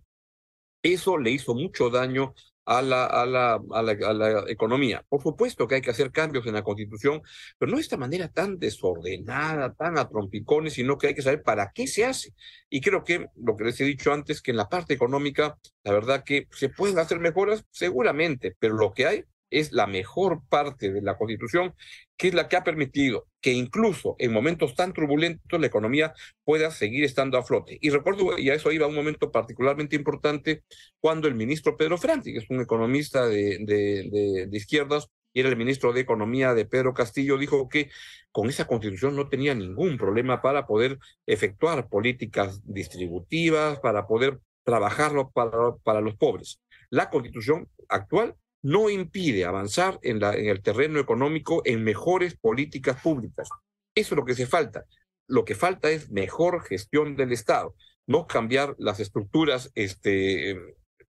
Eso 0.81 1.17
le 1.17 1.31
hizo 1.31 1.55
mucho 1.55 1.89
daño 1.89 2.33
a 2.65 2.81
la, 2.81 3.05
a, 3.05 3.25
la, 3.25 3.61
a, 3.71 3.81
la, 3.81 4.43
economía. 4.47 5.05
Por 5.09 5.21
supuesto 5.21 5.67
que 5.67 5.75
hay 5.75 5.81
que 5.81 5.91
hacer 5.91 6.11
cambios 6.11 6.45
en 6.45 6.53
la 6.53 6.63
constitución, 6.63 7.21
pero 7.57 7.71
no 7.71 7.77
de 7.77 7.83
esta 7.83 7.97
manera 7.97 8.29
tan 8.29 8.57
desordenada, 8.59 9.73
tan 9.73 9.97
a 9.97 10.07
trompicones, 10.07 10.73
sino 10.73 10.97
que 10.97 11.07
hay 11.07 11.15
que 11.15 11.21
saber 11.21 11.43
para 11.43 11.71
qué 11.73 11.87
se 11.87 12.05
hace. 12.05 12.33
Y 12.69 12.81
creo 12.81 13.03
que 13.03 13.27
lo 13.35 13.55
que 13.55 13.65
les 13.65 13.79
he 13.81 13.85
dicho 13.85 14.13
antes, 14.13 14.41
que 14.41 14.51
en 14.51 14.57
la 14.57 14.69
parte 14.69 14.93
económica, 14.93 15.57
la 15.83 15.91
verdad 15.91 16.23
que 16.23 16.47
se 16.51 16.69
pueden 16.69 16.99
hacer 16.99 17.19
mejoras, 17.19 17.65
seguramente, 17.71 18.55
pero 18.59 18.75
lo 18.75 18.93
que 18.93 19.05
hay 19.07 19.25
es 19.53 19.71
la 19.71 19.87
mejor 19.87 20.41
parte 20.49 20.91
de 20.91 21.01
la 21.01 21.17
Constitución, 21.17 21.73
que 22.17 22.29
es 22.29 22.33
la 22.33 22.47
que 22.47 22.57
ha 22.57 22.63
permitido 22.63 23.27
que 23.39 23.51
incluso 23.51 24.15
en 24.19 24.31
momentos 24.31 24.73
tan 24.73 24.93
turbulentos 24.93 25.59
la 25.59 25.67
economía 25.67 26.13
pueda 26.43 26.71
seguir 26.71 27.03
estando 27.03 27.37
a 27.37 27.43
flote. 27.43 27.77
Y 27.81 27.89
recuerdo, 27.89 28.37
y 28.39 28.49
a 28.49 28.55
eso 28.55 28.71
iba 28.71 28.87
un 28.87 28.95
momento 28.95 29.31
particularmente 29.31 29.95
importante, 29.95 30.63
cuando 30.99 31.27
el 31.27 31.35
ministro 31.35 31.77
Pedro 31.77 31.97
Franti, 31.97 32.31
que 32.31 32.39
es 32.39 32.49
un 32.49 32.61
economista 32.61 33.27
de, 33.27 33.59
de, 33.59 34.57
izquierdas, 34.57 35.07
y 35.33 35.41
era 35.41 35.49
el 35.49 35.57
ministro 35.57 35.93
de 35.93 36.01
Economía 36.01 36.53
de 36.53 36.65
Pedro 36.65 36.93
Castillo, 36.93 37.37
dijo 37.37 37.67
que 37.67 37.89
con 38.31 38.49
esa 38.49 38.65
constitución 38.65 39.15
no 39.15 39.29
tenía 39.29 39.53
ningún 39.55 39.97
problema 39.97 40.41
para 40.41 40.65
poder 40.65 40.99
efectuar 41.25 41.89
políticas 41.89 42.61
distributivas, 42.65 43.79
para 43.79 44.07
poder 44.07 44.39
trabajarlo 44.63 45.31
para, 45.31 45.75
para 45.83 46.01
los 46.01 46.15
pobres. 46.15 46.61
La 46.89 47.09
constitución 47.09 47.67
actual 47.89 48.35
no 48.63 48.89
impide 48.89 49.45
avanzar 49.45 49.99
en, 50.01 50.23
el 50.23 50.61
terreno 50.61 50.99
económico 50.99 51.61
en 51.65 51.83
mejores 51.83 52.35
políticas 52.35 53.01
públicas. 53.01 53.49
Eso 53.93 54.15
es 54.15 54.17
lo 54.17 54.25
que 54.25 54.35
se 54.35 54.47
falta. 54.47 54.85
Lo 55.27 55.45
que 55.45 55.53
falta 55.53 55.89
es 55.91 56.09
mejor 56.09 56.63
gestión 56.63 57.15
del 57.15 57.31
Estado, 57.31 57.75
no 58.07 58.25
cambiar 58.25 58.75
las 58.79 58.99
estructuras 58.99 59.71
este, 59.75 60.57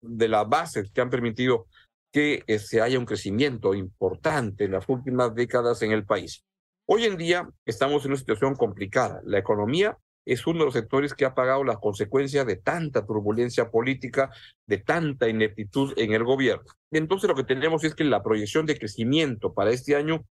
de 0.02 0.28
las 0.28 0.48
bases 0.48 0.90
que 0.90 1.00
han 1.00 1.10
permitido 1.10 1.66
que 2.12 2.44
se 2.46 2.54
este, 2.54 2.80
haya 2.80 2.98
un 2.98 3.06
crecimiento 3.06 3.74
importante 3.74 4.64
en 4.64 4.72
las 4.72 4.88
últimas 4.88 5.34
décadas 5.34 5.82
en 5.82 5.92
el 5.92 6.04
país. 6.04 6.44
Hoy 6.88 7.04
en 7.04 7.16
día 7.16 7.48
estamos 7.64 8.04
en 8.04 8.12
una 8.12 8.18
situación 8.18 8.54
complicada. 8.54 9.20
La 9.24 9.38
economía 9.38 9.98
es 10.26 10.46
uno 10.46 10.58
de 10.58 10.64
los 10.66 10.74
sectores 10.74 11.14
que 11.14 11.24
ha 11.24 11.34
pagado 11.34 11.64
las 11.64 11.78
consecuencias 11.78 12.44
de 12.46 12.56
tanta 12.56 13.06
turbulencia 13.06 13.70
política, 13.70 14.30
de 14.66 14.78
tanta 14.78 15.28
ineptitud 15.28 15.94
en 15.96 16.12
el 16.12 16.24
gobierno. 16.24 16.64
Entonces 16.90 17.28
lo 17.28 17.36
que 17.36 17.44
tenemos 17.44 17.84
es 17.84 17.94
que 17.94 18.04
la 18.04 18.22
proyección 18.22 18.66
de 18.66 18.78
crecimiento 18.78 19.54
para 19.54 19.70
este 19.70 19.94
año 19.94 20.26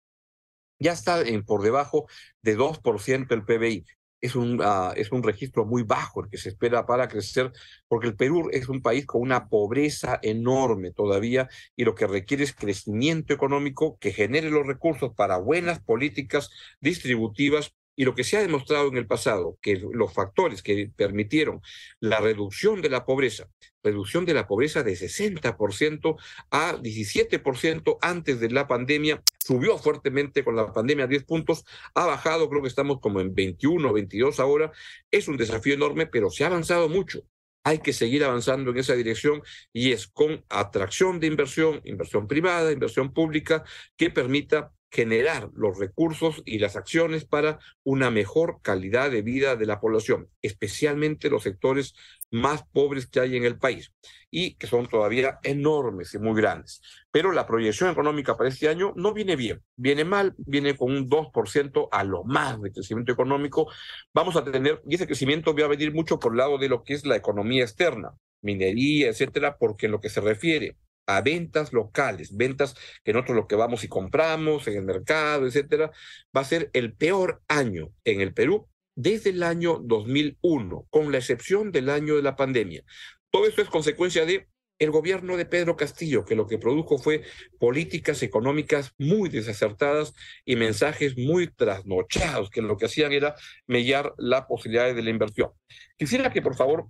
ya 0.80 0.92
está 0.92 1.20
en, 1.20 1.44
por 1.44 1.62
debajo 1.62 2.06
de 2.40 2.56
2% 2.56 3.28
del 3.28 3.44
PBI. 3.44 3.84
Es 4.20 4.36
un, 4.36 4.60
uh, 4.60 4.92
es 4.94 5.10
un 5.10 5.22
registro 5.22 5.66
muy 5.66 5.82
bajo 5.82 6.22
el 6.22 6.30
que 6.30 6.38
se 6.38 6.50
espera 6.50 6.86
para 6.86 7.08
crecer, 7.08 7.52
porque 7.88 8.06
el 8.06 8.16
Perú 8.16 8.48
es 8.52 8.68
un 8.68 8.80
país 8.80 9.04
con 9.04 9.20
una 9.20 9.48
pobreza 9.48 10.20
enorme 10.22 10.92
todavía 10.92 11.48
y 11.76 11.84
lo 11.84 11.94
que 11.94 12.06
requiere 12.06 12.44
es 12.44 12.54
crecimiento 12.54 13.34
económico 13.34 13.98
que 13.98 14.12
genere 14.12 14.48
los 14.48 14.66
recursos 14.66 15.12
para 15.14 15.38
buenas 15.38 15.80
políticas 15.80 16.50
distributivas 16.80 17.74
y 17.96 18.04
lo 18.04 18.14
que 18.14 18.24
se 18.24 18.36
ha 18.36 18.40
demostrado 18.40 18.88
en 18.88 18.96
el 18.96 19.06
pasado, 19.06 19.58
que 19.60 19.76
los 19.76 20.12
factores 20.12 20.62
que 20.62 20.90
permitieron 20.96 21.60
la 22.00 22.20
reducción 22.20 22.80
de 22.80 22.90
la 22.90 23.04
pobreza, 23.04 23.48
reducción 23.82 24.24
de 24.24 24.34
la 24.34 24.46
pobreza 24.46 24.82
de 24.82 24.92
60% 24.92 26.16
a 26.50 26.76
17% 26.76 27.98
antes 28.00 28.40
de 28.40 28.50
la 28.50 28.66
pandemia, 28.66 29.22
subió 29.44 29.76
fuertemente 29.78 30.44
con 30.44 30.56
la 30.56 30.72
pandemia 30.72 31.04
a 31.04 31.08
10 31.08 31.24
puntos, 31.24 31.64
ha 31.94 32.06
bajado, 32.06 32.48
creo 32.48 32.62
que 32.62 32.68
estamos 32.68 33.00
como 33.00 33.20
en 33.20 33.34
21, 33.34 33.92
22 33.92 34.40
ahora, 34.40 34.72
es 35.10 35.28
un 35.28 35.36
desafío 35.36 35.74
enorme, 35.74 36.06
pero 36.06 36.30
se 36.30 36.44
ha 36.44 36.46
avanzado 36.46 36.88
mucho. 36.88 37.22
Hay 37.64 37.78
que 37.78 37.92
seguir 37.92 38.24
avanzando 38.24 38.72
en 38.72 38.78
esa 38.78 38.94
dirección 38.94 39.42
y 39.72 39.92
es 39.92 40.08
con 40.08 40.44
atracción 40.48 41.20
de 41.20 41.28
inversión, 41.28 41.80
inversión 41.84 42.26
privada, 42.26 42.72
inversión 42.72 43.12
pública, 43.12 43.62
que 43.96 44.10
permita 44.10 44.72
generar 44.92 45.50
los 45.54 45.78
recursos 45.78 46.42
y 46.44 46.58
las 46.58 46.76
acciones 46.76 47.24
para 47.24 47.58
una 47.82 48.10
mejor 48.10 48.60
calidad 48.60 49.10
de 49.10 49.22
vida 49.22 49.56
de 49.56 49.64
la 49.64 49.80
población, 49.80 50.28
especialmente 50.42 51.30
los 51.30 51.44
sectores 51.44 51.94
más 52.30 52.62
pobres 52.72 53.06
que 53.06 53.20
hay 53.20 53.36
en 53.36 53.44
el 53.44 53.58
país 53.58 53.92
y 54.30 54.54
que 54.54 54.66
son 54.66 54.88
todavía 54.88 55.38
enormes 55.44 56.12
y 56.12 56.18
muy 56.18 56.38
grandes. 56.38 56.82
Pero 57.10 57.32
la 57.32 57.46
proyección 57.46 57.90
económica 57.90 58.36
para 58.36 58.50
este 58.50 58.68
año 58.68 58.92
no 58.94 59.14
viene 59.14 59.34
bien, 59.34 59.62
viene 59.76 60.04
mal, 60.04 60.34
viene 60.36 60.76
con 60.76 60.92
un 60.94 61.08
2% 61.08 61.88
a 61.90 62.04
lo 62.04 62.24
más 62.24 62.60
de 62.60 62.70
crecimiento 62.70 63.12
económico. 63.12 63.70
Vamos 64.12 64.36
a 64.36 64.44
tener, 64.44 64.82
y 64.86 64.94
ese 64.94 65.06
crecimiento 65.06 65.54
va 65.56 65.64
a 65.64 65.68
venir 65.68 65.94
mucho 65.94 66.18
por 66.18 66.32
el 66.32 66.38
lado 66.38 66.58
de 66.58 66.68
lo 66.68 66.82
que 66.82 66.92
es 66.92 67.06
la 67.06 67.16
economía 67.16 67.62
externa, 67.62 68.14
minería, 68.42 69.08
etcétera, 69.08 69.56
porque 69.58 69.86
en 69.86 69.92
lo 69.92 70.00
que 70.00 70.10
se 70.10 70.20
refiere 70.20 70.76
a 71.06 71.20
ventas 71.20 71.72
locales, 71.72 72.36
ventas 72.36 72.74
que 73.04 73.12
nosotros 73.12 73.36
lo 73.36 73.46
que 73.46 73.56
vamos 73.56 73.84
y 73.84 73.88
compramos 73.88 74.66
en 74.68 74.74
el 74.74 74.84
mercado, 74.84 75.46
etcétera, 75.46 75.90
va 76.36 76.40
a 76.40 76.44
ser 76.44 76.70
el 76.72 76.94
peor 76.94 77.42
año 77.48 77.90
en 78.04 78.20
el 78.20 78.32
Perú 78.32 78.68
desde 78.94 79.30
el 79.30 79.42
año 79.42 79.78
2001, 79.82 80.86
con 80.90 81.12
la 81.12 81.18
excepción 81.18 81.72
del 81.72 81.88
año 81.88 82.16
de 82.16 82.22
la 82.22 82.36
pandemia. 82.36 82.84
Todo 83.30 83.46
esto 83.46 83.62
es 83.62 83.68
consecuencia 83.68 84.26
de 84.26 84.48
el 84.78 84.90
gobierno 84.90 85.36
de 85.36 85.46
Pedro 85.46 85.76
Castillo, 85.76 86.24
que 86.24 86.34
lo 86.34 86.46
que 86.46 86.58
produjo 86.58 86.98
fue 86.98 87.22
políticas 87.58 88.22
económicas 88.22 88.92
muy 88.98 89.28
desacertadas 89.28 90.12
y 90.44 90.56
mensajes 90.56 91.16
muy 91.16 91.46
trasnochados, 91.46 92.50
que 92.50 92.62
lo 92.62 92.76
que 92.76 92.86
hacían 92.86 93.12
era 93.12 93.36
mellar 93.66 94.12
la 94.18 94.46
posibilidad 94.46 94.92
de 94.92 95.02
la 95.02 95.10
inversión. 95.10 95.50
Quisiera 95.96 96.32
que 96.32 96.42
por 96.42 96.56
favor 96.56 96.88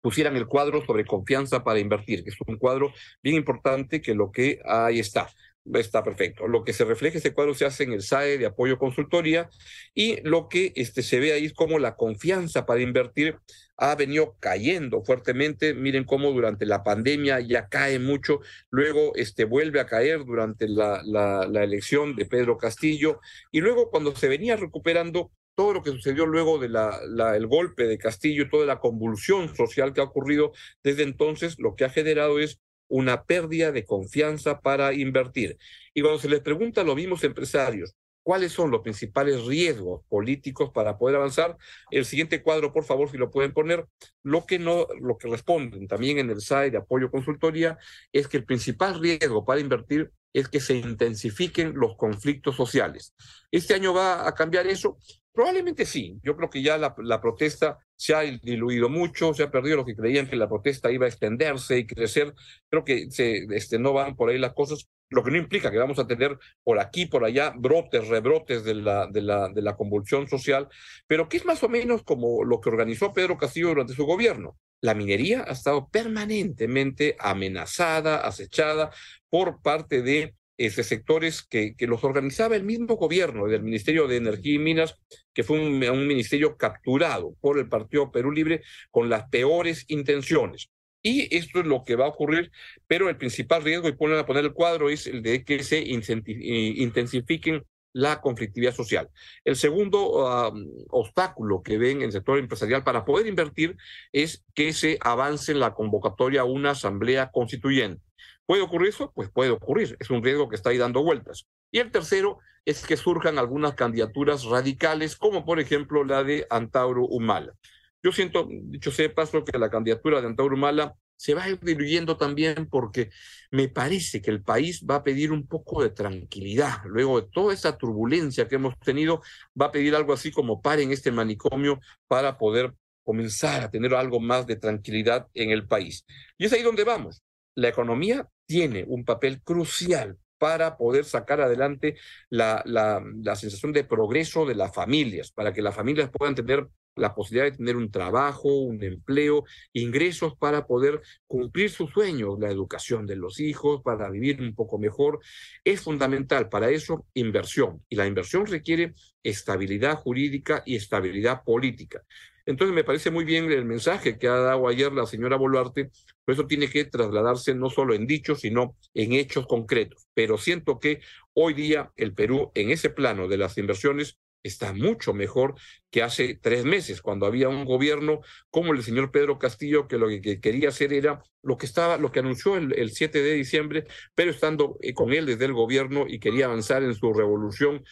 pusieran 0.00 0.36
el 0.36 0.46
cuadro 0.46 0.84
sobre 0.84 1.04
confianza 1.04 1.64
para 1.64 1.78
invertir, 1.78 2.24
que 2.24 2.30
es 2.30 2.36
un 2.46 2.56
cuadro 2.56 2.92
bien 3.22 3.36
importante 3.36 4.00
que 4.00 4.14
lo 4.14 4.30
que 4.30 4.60
ahí 4.64 4.98
está. 4.98 5.28
Está 5.74 6.02
perfecto. 6.02 6.48
Lo 6.48 6.64
que 6.64 6.72
se 6.72 6.84
refleja 6.84 7.18
este 7.18 7.34
cuadro 7.34 7.54
se 7.54 7.66
hace 7.66 7.84
en 7.84 7.92
el 7.92 8.02
SAE 8.02 8.38
de 8.38 8.46
apoyo 8.46 8.78
consultoría 8.78 9.50
y 9.94 10.20
lo 10.22 10.48
que 10.48 10.72
este, 10.74 11.02
se 11.02 11.20
ve 11.20 11.32
ahí 11.32 11.44
es 11.44 11.52
como 11.52 11.78
la 11.78 11.96
confianza 11.96 12.64
para 12.64 12.80
invertir 12.80 13.38
ha 13.76 13.94
venido 13.94 14.36
cayendo 14.40 15.02
fuertemente. 15.02 15.74
Miren 15.74 16.04
cómo 16.04 16.32
durante 16.32 16.64
la 16.64 16.82
pandemia 16.82 17.40
ya 17.40 17.68
cae 17.68 17.98
mucho, 17.98 18.40
luego 18.70 19.12
este, 19.16 19.44
vuelve 19.44 19.80
a 19.80 19.86
caer 19.86 20.24
durante 20.24 20.66
la 20.66 21.44
elección 21.62 22.16
de 22.16 22.24
Pedro 22.24 22.56
Castillo 22.56 23.20
y 23.52 23.60
luego 23.60 23.90
cuando 23.90 24.16
se 24.16 24.28
venía 24.28 24.56
recuperando 24.56 25.30
todo 25.60 25.74
lo 25.74 25.82
que 25.82 25.90
sucedió 25.90 26.24
luego 26.24 26.58
del 26.58 26.74
el 26.74 27.46
golpe 27.46 27.84
de 27.84 27.98
Castillo 27.98 28.44
y 28.44 28.48
toda 28.48 28.64
la 28.64 28.80
convulsión 28.80 29.54
social 29.54 29.92
que 29.92 30.00
ha 30.00 30.04
ocurrido 30.04 30.52
desde 30.82 31.02
entonces, 31.02 31.56
lo 31.58 31.74
que 31.74 31.84
ha 31.84 31.90
generado 31.90 32.38
es 32.38 32.62
una 32.88 33.24
pérdida 33.24 33.70
de 33.70 33.84
confianza 33.84 34.62
para 34.62 34.94
invertir. 34.94 35.58
Y 35.92 36.00
cuando 36.00 36.18
se 36.18 36.30
les 36.30 36.40
pregunta 36.40 36.80
a 36.80 36.84
los 36.84 36.96
mismos 36.96 37.24
empresarios 37.24 37.94
cuáles 38.22 38.52
son 38.52 38.70
los 38.70 38.80
principales 38.80 39.44
riesgos 39.44 40.00
políticos 40.08 40.70
para 40.72 40.96
poder 40.96 41.16
avanzar, 41.16 41.58
el 41.90 42.06
siguiente 42.06 42.42
cuadro, 42.42 42.72
por 42.72 42.84
favor, 42.84 43.10
si 43.10 43.18
lo 43.18 43.30
pueden 43.30 43.52
poner, 43.52 43.86
lo 44.22 44.46
que 44.46 44.58
no, 44.58 44.86
lo 44.98 45.18
que 45.18 45.28
responden 45.28 45.88
también 45.88 46.18
en 46.18 46.30
el 46.30 46.40
SAE 46.40 46.70
de 46.70 46.78
apoyo 46.78 47.10
consultoría 47.10 47.76
es 48.12 48.28
que 48.28 48.38
el 48.38 48.46
principal 48.46 48.98
riesgo 48.98 49.44
para 49.44 49.60
invertir 49.60 50.10
es 50.32 50.48
que 50.48 50.60
se 50.60 50.74
intensifiquen 50.76 51.74
los 51.74 51.96
conflictos 51.96 52.56
sociales. 52.56 53.14
¿Este 53.50 53.74
año 53.74 53.92
va 53.92 54.26
a 54.26 54.34
cambiar 54.34 54.66
eso? 54.66 54.96
Probablemente 55.32 55.86
sí. 55.86 56.18
Yo 56.22 56.36
creo 56.36 56.50
que 56.50 56.62
ya 56.62 56.76
la, 56.76 57.20
protesta 57.20 57.78
se 57.96 58.14
ha 58.14 58.20
diluido 58.22 58.88
mucho, 58.88 59.32
se 59.32 59.44
ha 59.44 59.50
perdido 59.50 59.76
lo 59.76 59.84
que 59.84 59.94
creían 59.94 60.28
que 60.28 60.36
la 60.36 60.48
protesta 60.48 60.90
iba 60.90 61.06
a 61.06 61.08
extenderse 61.08 61.78
y 61.78 61.86
crecer. 61.86 62.34
Creo 62.68 62.84
que 62.84 63.10
se, 63.10 63.46
este, 63.54 63.78
no 63.78 63.92
van 63.92 64.16
por 64.16 64.30
ahí 64.30 64.38
las 64.38 64.54
cosas, 64.54 64.88
lo 65.08 65.22
que 65.22 65.30
no 65.30 65.38
implica 65.38 65.70
que 65.70 65.78
vamos 65.78 65.98
a 65.98 66.06
tener 66.06 66.38
por 66.64 66.80
aquí, 66.80 67.06
por 67.06 67.24
allá, 67.24 67.52
brotes, 67.56 68.08
rebrotes 68.08 68.64
de 68.64 68.74
la, 68.74 69.06
de 69.06 69.22
la, 69.22 69.48
de 69.48 69.62
la 69.62 69.76
convulsión 69.76 70.28
social, 70.28 70.68
pero 71.06 71.28
que 71.28 71.36
es 71.36 71.44
más 71.44 71.62
o 71.62 71.68
menos 71.68 72.02
como 72.02 72.44
lo 72.44 72.60
que 72.60 72.68
organizó 72.68 73.12
Pedro 73.12 73.38
Castillo 73.38 73.68
durante 73.68 73.94
su 73.94 74.06
gobierno. 74.06 74.56
La 74.80 74.94
minería 74.94 75.44
ha 75.46 75.52
estado 75.52 75.88
permanentemente 75.90 77.16
amenazada, 77.18 78.26
acechada 78.26 78.90
por 79.28 79.60
parte 79.62 80.02
de 80.02 80.34
este, 80.60 80.84
sectores 80.84 81.42
que, 81.42 81.74
que, 81.74 81.86
los 81.86 82.04
organizaba 82.04 82.54
el 82.54 82.64
mismo 82.64 82.96
gobierno 82.96 83.46
del 83.46 83.62
Ministerio 83.62 84.06
de 84.06 84.16
Energía 84.16 84.56
y 84.56 84.58
Minas, 84.58 84.98
que 85.32 85.42
fue 85.42 85.58
un, 85.58 85.82
un, 85.82 86.06
ministerio 86.06 86.58
capturado 86.58 87.34
por 87.40 87.58
el 87.58 87.66
Partido 87.66 88.12
Perú 88.12 88.30
Libre 88.30 88.62
con 88.90 89.08
las 89.08 89.28
peores 89.30 89.86
intenciones. 89.88 90.68
Y 91.02 91.34
esto 91.34 91.60
es 91.60 91.66
lo 91.66 91.82
que 91.82 91.96
va 91.96 92.04
a 92.04 92.08
ocurrir, 92.08 92.52
pero 92.86 93.08
el 93.08 93.16
principal 93.16 93.64
riesgo, 93.64 93.88
y 93.88 93.92
ponen 93.92 94.18
a 94.18 94.26
poner 94.26 94.44
el 94.44 94.52
cuadro, 94.52 94.90
es 94.90 95.06
el 95.06 95.22
de 95.22 95.44
que 95.44 95.64
se 95.64 95.80
intensifiquen 95.80 97.64
la 97.94 98.20
conflictividad 98.20 98.74
social. 98.74 99.08
El 99.44 99.56
segundo 99.56 100.50
um, 100.50 100.66
obstáculo 100.90 101.62
que 101.62 101.78
ven 101.78 101.98
en 101.98 102.02
el 102.02 102.12
sector 102.12 102.38
empresarial 102.38 102.84
para 102.84 103.06
poder 103.06 103.26
invertir 103.26 103.78
es 104.12 104.44
que 104.54 104.74
se 104.74 104.98
avance 105.00 105.52
en 105.52 105.60
la 105.60 105.72
convocatoria 105.72 106.42
a 106.42 106.44
una 106.44 106.72
asamblea 106.72 107.30
constituyente. 107.30 108.02
¿Puede 108.50 108.62
ocurrir 108.62 108.88
eso? 108.88 109.12
Pues 109.14 109.30
puede 109.30 109.50
ocurrir. 109.50 109.96
Es 110.00 110.10
un 110.10 110.24
riesgo 110.24 110.48
que 110.48 110.56
está 110.56 110.70
ahí 110.70 110.76
dando 110.76 111.04
vueltas. 111.04 111.46
Y 111.70 111.78
el 111.78 111.92
tercero 111.92 112.40
es 112.64 112.84
que 112.84 112.96
surjan 112.96 113.38
algunas 113.38 113.74
candidaturas 113.74 114.42
radicales, 114.42 115.14
como 115.14 115.44
por 115.44 115.60
ejemplo 115.60 116.02
la 116.02 116.24
de 116.24 116.48
Antauro 116.50 117.06
Humala. 117.06 117.54
Yo 118.02 118.10
siento, 118.10 118.48
dicho 118.50 118.90
sea 118.90 119.06
de 119.06 119.14
paso, 119.14 119.44
que 119.44 119.56
la 119.56 119.70
candidatura 119.70 120.20
de 120.20 120.26
Antauro 120.26 120.56
Humala 120.56 120.96
se 121.14 121.34
va 121.34 121.44
a 121.44 121.48
ir 121.48 121.60
diluyendo 121.60 122.16
también 122.16 122.66
porque 122.68 123.10
me 123.52 123.68
parece 123.68 124.20
que 124.20 124.32
el 124.32 124.42
país 124.42 124.84
va 124.84 124.96
a 124.96 125.04
pedir 125.04 125.30
un 125.30 125.46
poco 125.46 125.80
de 125.84 125.90
tranquilidad. 125.90 126.78
Luego 126.86 127.20
de 127.20 127.28
toda 127.28 127.54
esa 127.54 127.78
turbulencia 127.78 128.48
que 128.48 128.56
hemos 128.56 128.76
tenido, 128.80 129.22
va 129.60 129.66
a 129.66 129.70
pedir 129.70 129.94
algo 129.94 130.12
así 130.12 130.32
como 130.32 130.60
paren 130.60 130.90
este 130.90 131.12
manicomio 131.12 131.78
para 132.08 132.36
poder 132.36 132.74
comenzar 133.04 133.62
a 133.62 133.70
tener 133.70 133.94
algo 133.94 134.18
más 134.18 134.44
de 134.48 134.56
tranquilidad 134.56 135.28
en 135.34 135.50
el 135.52 135.68
país. 135.68 136.04
Y 136.36 136.46
es 136.46 136.52
ahí 136.52 136.62
donde 136.64 136.82
vamos. 136.82 137.22
La 137.54 137.68
economía 137.68 138.28
tiene 138.50 138.84
un 138.88 139.04
papel 139.04 139.42
crucial 139.42 140.18
para 140.36 140.76
poder 140.76 141.04
sacar 141.04 141.40
adelante 141.40 141.94
la, 142.30 142.64
la, 142.66 143.00
la, 143.22 143.36
sensación 143.36 143.72
de 143.72 143.84
progreso 143.84 144.44
de 144.44 144.56
las 144.56 144.74
familias, 144.74 145.30
para 145.30 145.52
que 145.52 145.62
las 145.62 145.76
familias 145.76 146.10
puedan 146.10 146.34
tener 146.34 146.66
la 146.96 147.14
posibilidad 147.14 147.48
de 147.48 147.56
tener 147.56 147.76
un 147.76 147.92
trabajo, 147.92 148.48
un 148.48 148.82
empleo, 148.82 149.44
ingresos 149.72 150.36
para 150.36 150.66
poder 150.66 151.00
cumplir 151.28 151.70
sus 151.70 151.92
sueños, 151.92 152.40
la 152.40 152.50
educación 152.50 153.06
de 153.06 153.14
los 153.14 153.38
hijos, 153.38 153.82
para 153.84 154.10
vivir 154.10 154.40
un 154.40 154.56
poco 154.56 154.80
mejor. 154.80 155.20
Es 155.62 155.82
fundamental 155.82 156.48
para 156.48 156.70
eso 156.70 157.06
inversión 157.14 157.84
y 157.88 157.94
la 157.94 158.08
inversión 158.08 158.46
requiere 158.46 158.94
estabilidad 159.22 159.94
jurídica 159.94 160.64
y 160.66 160.74
estabilidad 160.74 161.44
política. 161.44 162.02
Entonces 162.50 162.74
me 162.74 162.84
parece 162.84 163.10
muy 163.10 163.24
bien 163.24 163.50
el 163.50 163.64
mensaje 163.64 164.18
que 164.18 164.26
ha 164.26 164.36
dado 164.36 164.66
ayer 164.66 164.92
la 164.92 165.06
señora 165.06 165.36
Boluarte, 165.36 165.90
pero 166.24 166.34
eso 166.34 166.46
tiene 166.46 166.68
que 166.68 166.84
trasladarse 166.84 167.54
no 167.54 167.70
solo 167.70 167.94
en 167.94 168.06
dichos, 168.06 168.40
sino 168.40 168.76
en 168.92 169.12
hechos 169.12 169.46
concretos. 169.46 170.08
Pero 170.14 170.36
siento 170.36 170.80
que 170.80 171.00
hoy 171.32 171.54
día 171.54 171.92
el 171.96 172.12
Perú 172.12 172.50
en 172.54 172.70
ese 172.70 172.90
plano 172.90 173.28
de 173.28 173.38
las 173.38 173.56
inversiones 173.56 174.18
está 174.42 174.72
mucho 174.72 175.12
mejor 175.12 175.54
que 175.90 176.02
hace 176.02 176.38
tres 176.40 176.64
meses, 176.64 177.02
cuando 177.02 177.26
había 177.26 177.48
un 177.48 177.64
gobierno 177.64 178.20
como 178.50 178.72
el 178.72 178.82
señor 178.82 179.10
Pedro 179.12 179.38
Castillo, 179.38 179.86
que 179.86 179.98
lo 179.98 180.08
que 180.08 180.40
quería 180.40 180.70
hacer 180.70 180.92
era 180.92 181.22
lo 181.42 181.56
que 181.56 181.66
estaba, 181.66 181.98
lo 181.98 182.10
que 182.10 182.20
anunció 182.20 182.56
el, 182.56 182.72
el 182.72 182.90
7 182.90 183.22
de 183.22 183.34
diciembre, 183.34 183.84
pero 184.14 184.30
estando 184.30 184.76
eh, 184.80 184.94
con 184.94 185.12
él 185.12 185.26
desde 185.26 185.44
el 185.44 185.52
gobierno 185.52 186.06
y 186.08 186.18
quería 186.18 186.46
avanzar 186.46 186.82
en 186.82 186.94
su 186.94 187.12
revolución 187.12 187.84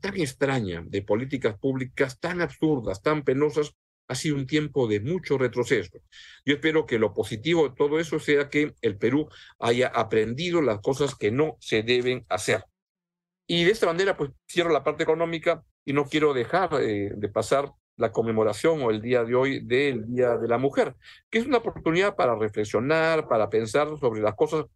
tan 0.00 0.16
extraña 0.16 0.82
de 0.86 1.02
políticas 1.02 1.58
públicas, 1.58 2.18
tan 2.18 2.40
absurdas, 2.40 3.02
tan 3.02 3.22
penosas, 3.22 3.74
ha 4.08 4.14
sido 4.14 4.36
un 4.36 4.46
tiempo 4.46 4.88
de 4.88 5.00
mucho 5.00 5.36
retroceso. 5.36 5.98
Yo 6.44 6.54
espero 6.54 6.86
que 6.86 6.98
lo 6.98 7.12
positivo 7.12 7.68
de 7.68 7.74
todo 7.76 8.00
eso 8.00 8.18
sea 8.18 8.48
que 8.48 8.74
el 8.80 8.96
Perú 8.96 9.28
haya 9.58 9.88
aprendido 9.88 10.62
las 10.62 10.80
cosas 10.80 11.14
que 11.14 11.30
no 11.30 11.56
se 11.60 11.82
deben 11.82 12.24
hacer. 12.28 12.64
Y 13.46 13.64
de 13.64 13.70
esta 13.70 13.86
manera, 13.86 14.16
pues 14.16 14.30
cierro 14.50 14.70
la 14.70 14.84
parte 14.84 15.02
económica 15.02 15.62
y 15.84 15.92
no 15.92 16.06
quiero 16.06 16.34
dejar 16.34 16.70
eh, 16.80 17.12
de 17.14 17.28
pasar 17.28 17.70
la 17.96 18.12
conmemoración 18.12 18.80
o 18.82 18.90
el 18.90 19.02
día 19.02 19.24
de 19.24 19.34
hoy 19.34 19.60
del 19.60 20.06
Día 20.06 20.36
de 20.36 20.48
la 20.48 20.58
Mujer, 20.58 20.94
que 21.28 21.38
es 21.38 21.46
una 21.46 21.58
oportunidad 21.58 22.14
para 22.14 22.36
reflexionar, 22.36 23.28
para 23.28 23.50
pensar 23.50 23.88
sobre 23.98 24.22
las 24.22 24.34
cosas 24.34 24.66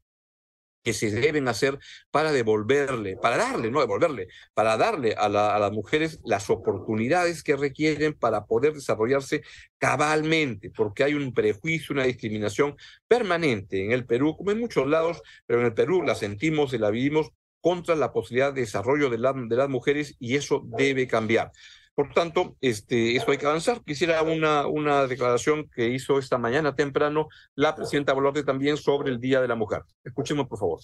que 0.83 0.93
se 0.93 1.11
deben 1.11 1.49
hacer 1.49 1.79
para 2.11 2.33
devolverle, 2.33 3.17
para 3.17 3.37
darle, 3.37 3.71
no 3.71 3.81
devolverle, 3.81 4.29
para 4.55 4.77
darle 4.77 5.15
a, 5.17 5.29
la, 5.29 5.59
las 5.59 5.73
mujeres 5.73 6.21
las 6.25 6.51
oportunidades 6.51 7.43
que 7.43 7.57
requieren 7.57 8.15
para 8.15 8.47
poder 8.47 8.75
desarrollarse 8.75 9.43
cabalmente, 9.79 10.71
porque 10.71 11.05
hay 11.05 11.15
un 11.15 11.33
prejuicio, 11.33 11.93
una 11.93 12.05
discriminación 12.05 12.77
permanente 13.09 13.85
en 13.85 13.93
el 13.93 14.07
Perú, 14.07 14.37
como 14.37 14.51
en 14.51 14.61
muchos 14.61 14.87
lados, 14.87 15.23
pero 15.47 15.61
en 15.61 15.67
el 15.67 15.75
Perú 15.75 16.03
la 16.03 16.15
sentimos 16.15 16.73
y 16.73 16.79
la 16.79 16.91
vivimos 16.91 17.31
contra 17.61 17.95
la 17.95 18.13
posibilidad 18.13 18.53
de 18.53 18.63
desarrollo 18.63 19.09
de 19.09 19.19
las 19.19 19.69
mujeres 19.69 20.17
y 20.19 20.37
eso 20.37 20.63
debe 20.65 21.07
cambiar. 21.07 21.53
Por 21.95 22.13
tanto, 22.13 22.57
este, 22.61 23.17
eso 23.17 23.31
hay 23.31 23.39
que 23.39 23.47
avanzar. 23.47 23.83
Quisiera 23.85 24.23
una, 24.23 24.67
una 24.67 25.07
declaración 25.07 25.69
que 25.75 25.89
hizo 25.89 26.19
esta 26.19 26.39
mañana 26.39 26.75
temprano 26.75 27.29
la 27.55 27.75
presidenta 27.75 28.15
Boluarte 28.15 28.45
también 28.45 28.77
sobre 28.77 29.11
el 29.11 29.21
Día 29.21 29.41
de 29.41 29.49
la 29.49 29.55
Mujer. 29.55 29.83
Escuchemos, 30.03 30.49
por 30.49 30.59
favor. 30.59 30.81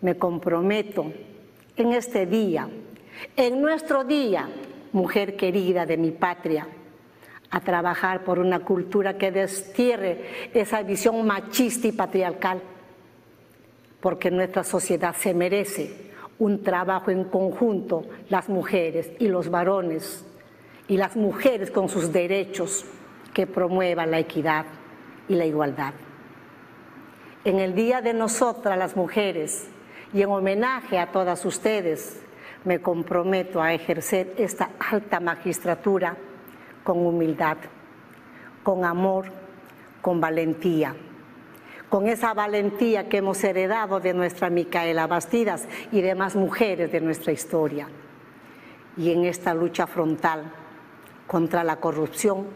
Me 0.00 0.18
comprometo 0.18 1.12
en 1.76 1.92
este 1.92 2.26
día, 2.26 2.68
en 3.36 3.62
nuestro 3.62 4.04
día, 4.04 4.48
mujer 4.92 5.36
querida 5.36 5.86
de 5.86 5.96
mi 5.96 6.10
patria, 6.10 6.66
a 7.50 7.60
trabajar 7.60 8.24
por 8.24 8.38
una 8.40 8.60
cultura 8.60 9.16
que 9.16 9.30
destierre 9.30 10.50
esa 10.52 10.82
visión 10.82 11.24
machista 11.24 11.86
y 11.86 11.92
patriarcal 11.92 12.62
porque 14.00 14.30
nuestra 14.30 14.62
sociedad 14.62 15.14
se 15.16 15.34
merece 15.34 16.05
un 16.38 16.62
trabajo 16.62 17.10
en 17.10 17.24
conjunto, 17.24 18.04
las 18.28 18.48
mujeres 18.48 19.10
y 19.18 19.28
los 19.28 19.50
varones, 19.50 20.24
y 20.88 20.96
las 20.96 21.16
mujeres 21.16 21.70
con 21.70 21.88
sus 21.88 22.12
derechos 22.12 22.84
que 23.34 23.46
promuevan 23.46 24.10
la 24.10 24.18
equidad 24.18 24.66
y 25.28 25.34
la 25.34 25.46
igualdad. 25.46 25.94
En 27.44 27.58
el 27.58 27.74
Día 27.74 28.00
de 28.00 28.12
nosotras 28.12 28.78
las 28.78 28.96
mujeres 28.96 29.68
y 30.12 30.22
en 30.22 30.30
homenaje 30.30 30.98
a 30.98 31.12
todas 31.12 31.44
ustedes, 31.44 32.22
me 32.64 32.80
comprometo 32.80 33.62
a 33.62 33.72
ejercer 33.72 34.34
esta 34.38 34.70
alta 34.90 35.20
magistratura 35.20 36.16
con 36.82 37.06
humildad, 37.06 37.56
con 38.64 38.84
amor, 38.84 39.26
con 40.02 40.20
valentía 40.20 40.94
con 41.88 42.08
esa 42.08 42.34
valentía 42.34 43.08
que 43.08 43.18
hemos 43.18 43.42
heredado 43.44 44.00
de 44.00 44.14
nuestra 44.14 44.50
Micaela 44.50 45.06
Bastidas 45.06 45.68
y 45.92 46.00
demás 46.00 46.34
mujeres 46.34 46.90
de 46.90 47.00
nuestra 47.00 47.32
historia. 47.32 47.88
Y 48.96 49.12
en 49.12 49.24
esta 49.24 49.54
lucha 49.54 49.86
frontal 49.86 50.52
contra 51.26 51.64
la 51.64 51.76
corrupción 51.76 52.46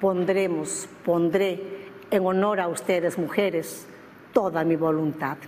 pondremos, 0.00 0.88
pondré 1.04 1.90
en 2.10 2.26
honor 2.26 2.60
a 2.60 2.68
ustedes 2.68 3.18
mujeres 3.18 3.86
toda 4.32 4.64
mi 4.64 4.76
voluntad. 4.76 5.38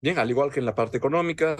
Bien, 0.00 0.18
al 0.18 0.30
igual 0.30 0.52
que 0.52 0.60
en 0.60 0.66
la 0.66 0.76
parte 0.76 0.96
económica, 0.96 1.56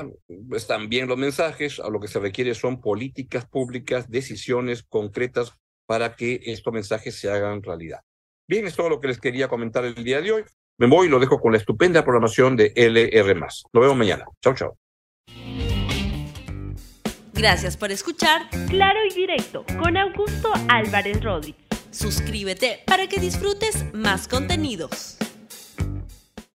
están 0.52 0.88
bien 0.88 1.08
los 1.08 1.18
mensajes, 1.18 1.80
a 1.80 1.90
lo 1.90 1.98
que 1.98 2.06
se 2.06 2.20
requiere 2.20 2.54
son 2.54 2.80
políticas 2.80 3.46
públicas, 3.46 4.08
decisiones 4.08 4.84
concretas 4.84 5.54
para 5.86 6.14
que 6.14 6.40
estos 6.44 6.72
mensajes 6.72 7.18
se 7.18 7.30
hagan 7.30 7.62
realidad. 7.62 8.00
Bien, 8.48 8.66
es 8.66 8.74
todo 8.74 8.88
lo 8.88 8.98
que 8.98 9.08
les 9.08 9.20
quería 9.20 9.46
comentar 9.46 9.84
el 9.84 9.94
día 9.94 10.22
de 10.22 10.32
hoy. 10.32 10.44
Me 10.78 10.86
voy 10.86 11.06
y 11.06 11.10
lo 11.10 11.20
dejo 11.20 11.38
con 11.38 11.52
la 11.52 11.58
estupenda 11.58 12.02
programación 12.02 12.56
de 12.56 12.72
LR. 12.74 13.34
Nos 13.34 13.64
vemos 13.74 13.96
mañana. 13.96 14.24
Chao, 14.42 14.54
chao. 14.54 14.78
Gracias 17.34 17.76
por 17.76 17.92
escuchar 17.92 18.48
Claro 18.68 19.00
y 19.08 19.14
Directo 19.14 19.64
con 19.78 19.96
Augusto 19.98 20.50
Álvarez 20.68 21.22
Rodríguez. 21.22 21.60
Suscríbete 21.90 22.80
para 22.86 23.06
que 23.06 23.20
disfrutes 23.20 23.84
más 23.92 24.26
contenidos. 24.28 25.18